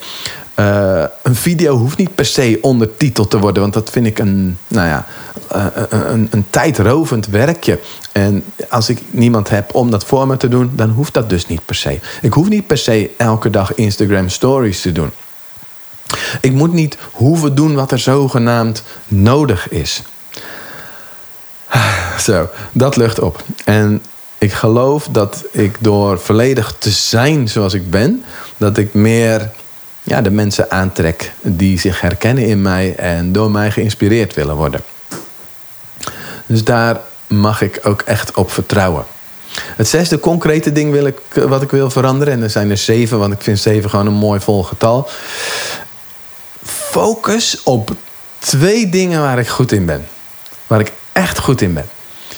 Uh, 0.59 1.03
een 1.23 1.35
video 1.35 1.77
hoeft 1.77 1.97
niet 1.97 2.15
per 2.15 2.25
se 2.25 2.57
ondertiteld 2.61 3.29
te 3.29 3.39
worden, 3.39 3.61
want 3.61 3.73
dat 3.73 3.89
vind 3.89 4.05
ik 4.05 4.19
een, 4.19 4.57
nou 4.67 4.87
ja, 4.87 5.05
uh, 5.55 5.65
een, 5.89 6.27
een 6.31 6.45
tijdrovend 6.49 7.27
werkje. 7.27 7.79
En 8.11 8.43
als 8.69 8.89
ik 8.89 8.99
niemand 9.09 9.49
heb 9.49 9.75
om 9.75 9.91
dat 9.91 10.05
voor 10.05 10.27
me 10.27 10.37
te 10.37 10.47
doen, 10.47 10.71
dan 10.75 10.89
hoeft 10.89 11.13
dat 11.13 11.29
dus 11.29 11.47
niet 11.47 11.65
per 11.65 11.75
se. 11.75 11.99
Ik 12.21 12.33
hoef 12.33 12.49
niet 12.49 12.67
per 12.67 12.77
se 12.77 13.11
elke 13.17 13.49
dag 13.49 13.75
Instagram 13.75 14.29
stories 14.29 14.81
te 14.81 14.91
doen. 14.91 15.11
Ik 16.41 16.51
moet 16.51 16.73
niet 16.73 16.97
hoeven 17.11 17.55
doen 17.55 17.75
wat 17.75 17.91
er 17.91 17.99
zogenaamd 17.99 18.83
nodig 19.07 19.69
is. 19.69 20.03
Zo, 22.25 22.49
dat 22.71 22.95
lucht 22.95 23.19
op. 23.19 23.43
En 23.65 24.01
ik 24.38 24.53
geloof 24.53 25.08
dat 25.12 25.43
ik 25.51 25.77
door 25.79 26.19
volledig 26.19 26.75
te 26.79 26.89
zijn 26.89 27.49
zoals 27.49 27.73
ik 27.73 27.89
ben, 27.89 28.23
dat 28.58 28.77
ik 28.77 28.93
meer 28.93 29.49
ja, 30.03 30.21
de 30.21 30.32
mensen 30.32 30.71
aantrek 30.71 31.32
die 31.41 31.79
zich 31.79 32.01
herkennen 32.01 32.45
in 32.45 32.62
mij 32.62 32.95
en 32.95 33.32
door 33.32 33.51
mij 33.51 33.71
geïnspireerd 33.71 34.34
willen 34.34 34.55
worden. 34.55 34.82
Dus 36.45 36.63
daar 36.63 36.99
mag 37.27 37.62
ik 37.62 37.79
ook 37.84 38.01
echt 38.01 38.34
op 38.34 38.51
vertrouwen. 38.51 39.05
Het 39.75 39.88
zesde 39.88 40.19
concrete 40.19 40.71
ding 40.71 40.91
wil 40.91 41.05
ik, 41.05 41.17
wat 41.34 41.62
ik 41.62 41.71
wil 41.71 41.89
veranderen, 41.89 42.34
en 42.34 42.43
er 42.43 42.49
zijn 42.49 42.69
er 42.69 42.77
zeven, 42.77 43.19
want 43.19 43.34
ik 43.34 43.41
vind 43.41 43.60
zeven 43.60 43.89
gewoon 43.89 44.08
een 44.08 44.13
mooi 44.13 44.39
vol 44.39 44.63
getal. 44.63 45.10
Focus 46.63 47.63
op 47.63 47.95
twee 48.39 48.89
dingen 48.89 49.21
waar 49.21 49.39
ik 49.39 49.47
goed 49.47 49.71
in 49.71 49.86
ben. 49.86 50.08
Waar 50.67 50.79
ik 50.79 50.91
echt 51.19 51.39
goed 51.39 51.62
in 51.62 51.73
ben. 51.73 51.89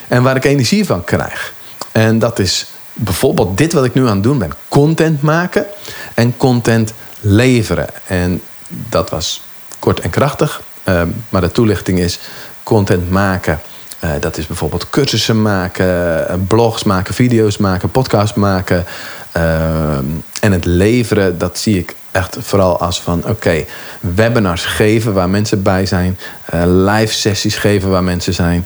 En 0.08 0.24
waar 0.24 0.36
ik 0.36 0.46
energie 0.46 0.86
van 0.86 1.04
krijg. 1.04 1.54
En 1.92 2.20
dat 2.20 2.40
is 2.40 2.68
bijvoorbeeld 2.94 3.58
dit 3.58 3.74
wat 3.74 3.86
ik 3.86 3.94
nu 3.94 4.08
aan 4.08 4.14
het 4.14 4.24
doen 4.24 4.38
ben: 4.38 4.54
content 4.68 5.22
maken 5.22 5.66
en 6.14 6.38
content 6.38 6.94
leveren. 7.20 7.88
En 8.08 8.42
dat 8.68 9.10
was 9.10 9.42
kort 9.80 10.00
en 10.00 10.10
krachtig. 10.10 10.62
Ehm, 10.84 11.10
maar 11.30 11.42
de 11.42 11.52
toelichting 11.52 12.00
is 12.00 12.20
content 12.64 13.10
maken. 13.10 13.60
Uh, 14.04 14.10
dat 14.20 14.38
is 14.38 14.48
bijvoorbeeld 14.48 14.90
cursussen 14.90 15.42
maken, 15.42 16.28
eh, 16.28 16.36
blogs 16.48 16.84
maken, 16.84 17.14
video's 17.14 17.58
maken, 17.58 17.92
podcasts 17.92 18.38
maken. 18.38 18.86
Ehm, 19.32 20.06
en 20.40 20.52
het 20.52 20.66
leveren, 20.66 21.38
dat 21.38 21.58
zie 21.58 21.78
ik 21.78 21.96
echt 22.12 22.38
vooral 22.40 22.80
als 22.80 23.02
van 23.02 23.26
oké, 23.26 23.66
webinars 24.00 24.66
geven 24.66 25.14
waar 25.14 25.30
mensen 25.30 25.64
bij 25.64 25.86
zijn, 25.86 26.18
uh, 26.54 26.62
live 26.66 27.14
sessies 27.14 27.56
geven 27.56 27.90
waar 27.90 28.04
mensen 28.04 28.34
zijn, 28.34 28.66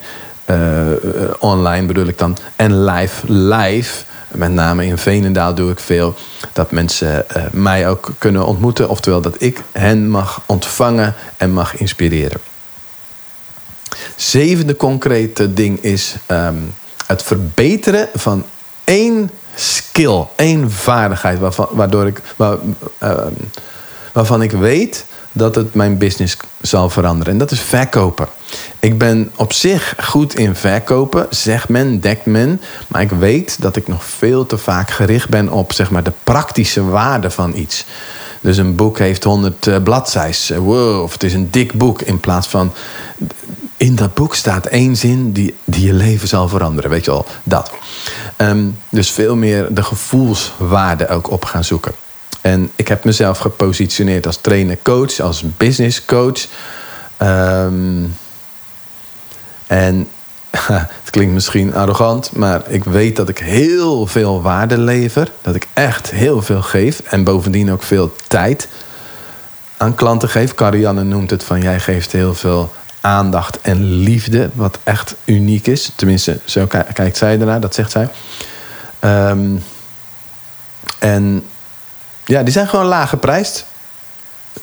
online 1.40 1.88
bedoel 1.88 2.08
ik 2.08 2.18
dan, 2.18 2.38
en 2.56 2.84
live, 2.86 3.34
live 3.34 4.04
met 4.36 4.52
name 4.52 4.86
in 4.86 4.98
Veenendaal 4.98 5.54
doe 5.54 5.72
ik 5.72 5.80
veel. 5.80 6.16
Dat 6.54 6.72
mensen 6.72 7.26
mij 7.52 7.90
ook 7.90 8.10
kunnen 8.18 8.46
ontmoeten. 8.46 8.90
Oftewel 8.90 9.22
dat 9.22 9.36
ik 9.38 9.62
hen 9.72 10.10
mag 10.10 10.42
ontvangen 10.46 11.14
en 11.38 11.52
mag 11.52 11.78
inspireren. 11.78 12.40
Zevende 14.16 14.76
concrete 14.76 15.54
ding 15.54 15.82
is 15.82 16.16
um, 16.28 16.74
het 17.08 17.24
verbeteren 17.24 18.08
van 18.14 18.46
één 18.84 19.30
skill, 19.56 20.24
één 20.36 20.72
vaardigheid. 20.72 21.40
Waarvan, 21.40 21.68
waardoor 21.72 22.08
ik, 22.08 22.22
waar, 22.36 22.58
uh, 23.04 23.18
waarvan 24.12 24.42
ik 24.42 24.52
weet 24.52 25.06
dat 25.32 25.56
het 25.56 25.74
mijn 25.74 25.98
business 25.98 26.38
zal 26.62 26.90
veranderen. 26.90 27.34
En 27.34 27.40
dat 27.40 27.52
is 27.52 27.60
verkopen. 27.60 28.28
Ik 28.80 28.98
ben 28.98 29.32
op 29.36 29.54
zich 29.54 29.96
goed 30.04 30.36
in 30.36 30.56
verkopen, 30.56 31.28
zegt 31.30 31.70
men, 31.70 32.00
dekt 32.00 32.26
men. 32.26 32.62
Maar 32.88 33.02
ik 33.02 33.10
weet 33.10 33.62
dat 33.62 33.76
ik 33.76 33.88
nog 33.88 34.06
veel 34.06 34.46
te 34.46 34.58
vaak 34.58 34.92
gericht 34.92 35.30
ben 35.30 35.50
op 35.50 35.74
zeg 35.74 35.92
maar, 35.92 36.04
de 36.04 36.12
praktische 36.24 36.86
waarde 36.86 37.30
van 37.30 37.56
iets. 37.56 37.86
Dus 38.42 38.58
een 38.58 38.76
boek 38.76 39.00
heeft 39.00 39.24
100 39.24 39.66
uh, 39.66 39.76
bladzijden. 39.84 40.60
Wow, 40.60 41.04
of 41.04 41.14
het 41.14 41.24
is 41.24 41.34
een 41.34 41.52
dik 41.52 41.74
boek. 41.74 42.02
In 42.02 42.20
plaats 42.20 42.48
van. 42.48 42.74
In 43.86 43.96
dat 43.96 44.14
boek 44.14 44.36
staat 44.36 44.66
één 44.66 44.96
zin 44.96 45.32
die, 45.32 45.56
die 45.64 45.86
je 45.86 45.94
leven 45.94 46.28
zal 46.28 46.48
veranderen. 46.48 46.90
Weet 46.90 47.06
je 47.06 47.12
wel, 47.12 47.26
dat. 47.44 47.72
Um, 48.38 48.78
dus 48.90 49.12
veel 49.12 49.36
meer 49.36 49.74
de 49.74 49.84
gevoelswaarde 49.84 51.08
ook 51.08 51.32
op 51.32 51.46
gaan 51.46 51.64
zoeken. 51.64 51.92
En 52.42 52.72
ik 52.76 52.88
heb 52.88 53.04
mezelf 53.04 53.38
gepositioneerd 53.38 54.26
als 54.26 54.38
trainer-coach, 54.38 55.20
als 55.20 55.44
business 55.58 56.06
coach. 56.06 56.46
Um, 57.22 58.16
en 59.68 60.08
het 61.04 61.10
klinkt 61.10 61.34
misschien 61.34 61.76
arrogant, 61.76 62.32
maar 62.36 62.62
ik 62.68 62.84
weet 62.84 63.16
dat 63.16 63.30
ik 63.30 63.38
heel 63.38 64.08
veel 64.08 64.42
waarde 64.42 64.78
lever. 64.78 65.32
Dat 65.42 65.56
ik 65.56 65.68
echt 65.74 66.12
heel 66.12 66.42
veel 66.42 66.62
geef. 66.62 67.00
En 67.00 67.24
bovendien 67.24 67.72
ook 67.72 67.84
veel 67.84 68.16
tijd 68.28 68.68
aan 69.78 69.96
klanten 69.96 70.30
geef. 70.30 70.54
Carianne 70.54 71.04
noemt 71.04 71.30
het 71.30 71.44
van 71.44 71.62
jij 71.62 71.80
geeft 71.80 72.12
heel 72.12 72.36
veel 72.36 72.72
aandacht 73.06 73.62
en 73.62 73.84
liefde. 73.84 74.50
Wat 74.54 74.80
echt 74.84 75.16
uniek 75.26 75.68
is. 75.68 75.92
Tenminste, 75.96 76.40
zo 76.46 76.68
kijkt 76.94 77.18
zij 77.18 77.40
ernaar, 77.40 77.60
dat 77.60 77.76
zegt 77.76 77.92
zij. 77.92 78.10
Um, 79.00 79.64
en 81.00 81.44
ja, 82.26 82.44
die 82.44 82.54
zijn 82.54 82.68
gewoon 82.68 82.86
laag 82.86 83.10
geprijsd. 83.10 83.66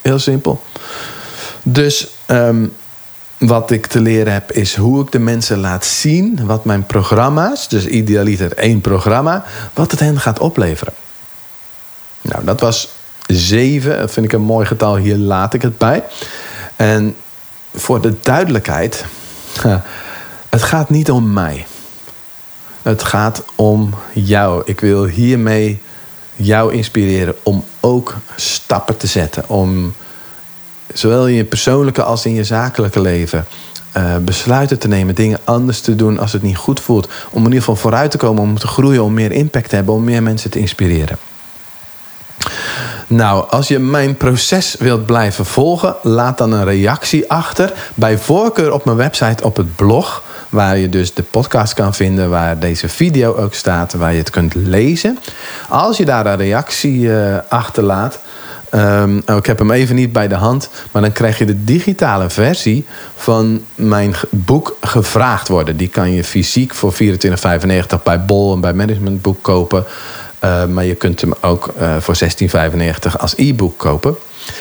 Heel 0.00 0.18
simpel. 0.18 0.62
Dus 1.62 2.09
um, 2.26 2.72
wat 3.38 3.70
ik 3.70 3.87
te 3.87 4.00
leren 4.00 4.33
heb, 4.33 4.52
is 4.52 4.76
hoe 4.76 5.02
ik 5.02 5.12
de 5.12 5.18
mensen 5.18 5.59
laat 5.59 5.85
zien 5.85 6.46
wat 6.46 6.64
mijn 6.64 6.87
programma's, 6.87 7.68
dus 7.68 7.87
idealiter 7.87 8.57
één 8.57 8.81
programma, 8.81 9.44
wat 9.72 9.90
het 9.90 10.00
hen 10.00 10.20
gaat 10.20 10.38
opleveren. 10.38 10.92
Nou, 12.20 12.44
dat 12.44 12.61
was 12.61 12.88
zeven. 13.26 13.98
Dat 13.98 14.12
vind 14.12 14.26
ik 14.26 14.33
een 14.33 14.40
mooi 14.40 14.66
getal. 14.66 14.96
Hier 14.96 15.16
laat 15.16 15.55
ik 15.55 15.62
het 15.62 15.78
bij. 15.78 16.05
En 16.76 17.16
voor 17.75 18.01
de 18.01 18.15
duidelijkheid, 18.21 19.05
het 20.49 20.63
gaat 20.63 20.91
niet 20.91 21.11
om 21.11 21.33
mij. 21.33 21.67
Het 22.83 23.03
gaat 23.03 23.43
om 23.55 23.95
jou. 24.13 24.63
Ik 24.65 24.81
wil 24.81 25.05
hiermee 25.05 25.81
jou 26.37 26.73
inspireren 26.73 27.35
om 27.43 27.65
ook 27.81 28.17
stappen 28.37 28.97
te 28.97 29.07
zetten. 29.07 29.49
Om 29.49 29.95
zowel 30.93 31.29
in 31.29 31.35
je 31.35 31.45
persoonlijke 31.45 32.03
als 32.03 32.27
in 32.27 32.35
je 32.35 32.45
zakelijke 32.45 33.01
leven 33.01 33.47
uh, 33.97 34.17
besluiten 34.17 34.79
te 34.79 34.89
nemen, 34.89 35.15
dingen 35.15 35.39
anders 35.45 35.81
te 35.81 35.97
doen 35.97 36.19
als 36.19 36.33
het 36.33 36.43
niet 36.43 36.57
goed 36.57 36.81
voelt. 36.81 37.09
Om 37.31 37.39
in 37.39 37.45
ieder 37.45 37.59
geval 37.59 37.77
vooruit 37.77 38.11
te 38.11 38.17
komen, 38.17 38.43
om 38.43 38.59
te 38.59 38.67
groeien, 38.67 39.05
om 39.05 39.15
meer 39.15 39.33
impact 39.33 39.69
te 39.69 39.75
hebben, 39.75 39.95
om 39.95 40.05
meer 40.05 40.23
mensen 40.23 40.51
te 40.51 40.59
inspireren. 40.59 41.19
Nou, 43.12 43.44
als 43.51 43.68
je 43.68 43.79
mijn 43.79 44.16
proces 44.16 44.77
wilt 44.79 45.07
blijven 45.07 45.46
volgen, 45.46 45.96
laat 46.03 46.38
dan 46.38 46.53
een 46.53 46.64
reactie 46.64 47.31
achter. 47.31 47.72
Bij 47.94 48.18
voorkeur 48.18 48.72
op 48.72 48.85
mijn 48.85 48.96
website 48.96 49.44
op 49.44 49.57
het 49.57 49.77
blog, 49.77 50.22
waar 50.48 50.79
je 50.79 50.88
dus 50.88 51.14
de 51.14 51.22
podcast 51.22 51.75
kan 51.75 51.94
vinden, 51.94 52.31
waar 52.31 52.59
deze 52.59 52.88
video 52.88 53.35
ook 53.35 53.55
staat, 53.55 53.92
waar 53.92 54.12
je 54.12 54.18
het 54.18 54.31
kunt 54.31 54.55
lezen. 54.55 55.18
Als 55.68 55.96
je 55.96 56.05
daar 56.05 56.27
een 56.27 56.37
reactie 56.37 56.98
uh, 57.01 57.37
achterlaat, 57.48 58.18
Um, 58.75 59.22
ik 59.37 59.46
heb 59.46 59.59
hem 59.59 59.70
even 59.70 59.94
niet 59.94 60.12
bij 60.12 60.29
de 60.29 60.35
hand. 60.35 60.70
Maar 60.90 61.03
dan 61.03 61.12
krijg 61.12 61.38
je 61.38 61.44
de 61.44 61.64
digitale 61.64 62.31
versie 62.31 62.87
van 63.16 63.62
mijn 63.75 64.14
boek 64.31 64.77
gevraagd 64.81 65.48
worden. 65.48 65.77
Die 65.77 65.88
kan 65.88 66.12
je 66.12 66.25
fysiek 66.25 66.75
voor 66.75 66.94
24,95 66.94 68.03
bij 68.03 68.25
Bol 68.25 68.53
en 68.53 68.61
bij 68.61 68.72
Managementboek 68.72 69.42
kopen. 69.42 69.85
Uh, 70.44 70.64
maar 70.64 70.85
je 70.85 70.94
kunt 70.94 71.20
hem 71.20 71.33
ook 71.40 71.72
uh, 71.81 71.96
voor 71.96 72.16
16,95 73.12 73.16
als 73.18 73.35
e-book 73.37 73.78
kopen. 73.78 74.16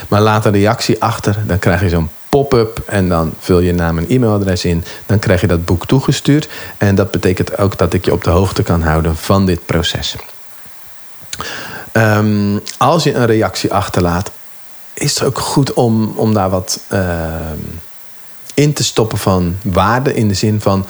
Maar 0.07 0.21
laat 0.21 0.45
een 0.45 0.51
reactie 0.51 1.01
achter. 1.01 1.37
Dan 1.47 1.59
krijg 1.59 1.81
je 1.81 1.89
zo'n 1.89 2.09
pop-up 2.29 2.81
en 2.85 3.09
dan 3.09 3.33
vul 3.39 3.59
je 3.59 3.73
naam 3.73 3.97
en 3.97 4.09
e-mailadres 4.09 4.65
in. 4.65 4.83
Dan 5.05 5.19
krijg 5.19 5.41
je 5.41 5.47
dat 5.47 5.65
boek 5.65 5.85
toegestuurd. 5.85 6.49
En 6.77 6.95
dat 6.95 7.11
betekent 7.11 7.57
ook 7.57 7.77
dat 7.77 7.93
ik 7.93 8.05
je 8.05 8.11
op 8.11 8.23
de 8.23 8.29
hoogte 8.29 8.63
kan 8.63 8.81
houden 8.81 9.15
van 9.15 9.45
dit 9.45 9.65
proces. 9.65 10.15
Um, 11.93 12.61
als 12.77 13.03
je 13.03 13.13
een 13.13 13.25
reactie 13.25 13.73
achterlaat, 13.73 14.31
is 14.93 15.19
het 15.19 15.27
ook 15.27 15.39
goed 15.39 15.73
om, 15.73 16.13
om 16.15 16.33
daar 16.33 16.49
wat 16.49 16.79
uh, 16.93 16.99
in 18.53 18.73
te 18.73 18.83
stoppen 18.83 19.17
van 19.17 19.57
waarde. 19.63 20.13
In 20.13 20.27
de 20.27 20.33
zin 20.33 20.61
van 20.61 20.85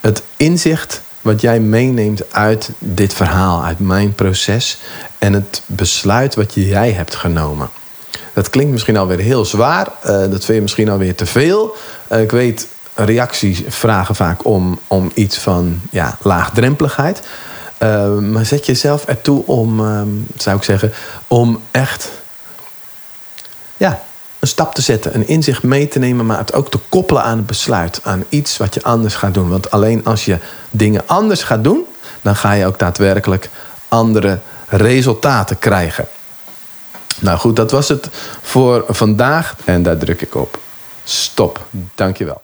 het 0.00 0.22
inzicht 0.36 1.02
wat 1.24 1.40
jij 1.40 1.60
meeneemt 1.60 2.32
uit 2.32 2.70
dit 2.78 3.14
verhaal, 3.14 3.64
uit 3.64 3.78
mijn 3.78 4.14
proces. 4.14 4.78
En 5.18 5.32
het 5.32 5.62
besluit 5.66 6.34
wat 6.34 6.54
jij 6.54 6.92
hebt 6.92 7.14
genomen. 7.14 7.68
Dat 8.34 8.50
klinkt 8.50 8.72
misschien 8.72 8.96
alweer 8.96 9.18
heel 9.18 9.44
zwaar. 9.44 9.86
Uh, 9.86 10.10
dat 10.10 10.44
vind 10.44 10.46
je 10.46 10.60
misschien 10.60 10.88
alweer 10.88 11.14
te 11.14 11.26
veel. 11.26 11.76
Uh, 12.12 12.20
ik 12.20 12.30
weet, 12.30 12.68
reacties 12.94 13.62
vragen 13.68 14.14
vaak 14.14 14.44
om, 14.44 14.78
om 14.86 15.10
iets 15.14 15.38
van 15.38 15.80
ja, 15.90 16.18
laagdrempeligheid. 16.22 17.22
Ehm, 17.78 18.32
maar 18.32 18.46
zet 18.46 18.66
jezelf 18.66 19.04
ertoe 19.04 19.46
om, 19.46 19.80
ehm, 19.80 20.08
zou 20.36 20.56
ik 20.56 20.62
zeggen, 20.62 20.92
om 21.28 21.60
echt 21.70 22.10
een 24.44 24.50
stap 24.50 24.74
te 24.74 24.82
zetten, 24.82 25.14
een 25.14 25.28
inzicht 25.28 25.62
mee 25.62 25.88
te 25.88 25.98
nemen, 25.98 26.26
maar 26.26 26.38
het 26.38 26.52
ook 26.52 26.70
te 26.70 26.78
koppelen 26.88 27.22
aan 27.22 27.36
het 27.36 27.46
besluit, 27.46 28.00
aan 28.02 28.24
iets 28.28 28.56
wat 28.56 28.74
je 28.74 28.82
anders 28.82 29.14
gaat 29.14 29.34
doen. 29.34 29.48
Want 29.48 29.70
alleen 29.70 30.04
als 30.04 30.24
je 30.24 30.38
dingen 30.70 31.02
anders 31.06 31.42
gaat 31.42 31.64
doen, 31.64 31.84
dan 32.22 32.36
ga 32.36 32.52
je 32.52 32.66
ook 32.66 32.78
daadwerkelijk 32.78 33.50
andere 33.88 34.38
resultaten 34.68 35.58
krijgen. 35.58 36.06
Nou 37.20 37.38
goed, 37.38 37.56
dat 37.56 37.70
was 37.70 37.88
het 37.88 38.08
voor 38.42 38.84
vandaag 38.88 39.56
en 39.64 39.82
daar 39.82 39.98
druk 39.98 40.22
ik 40.22 40.34
op. 40.34 40.58
Stop. 41.04 41.66
Dankjewel. 41.94 42.42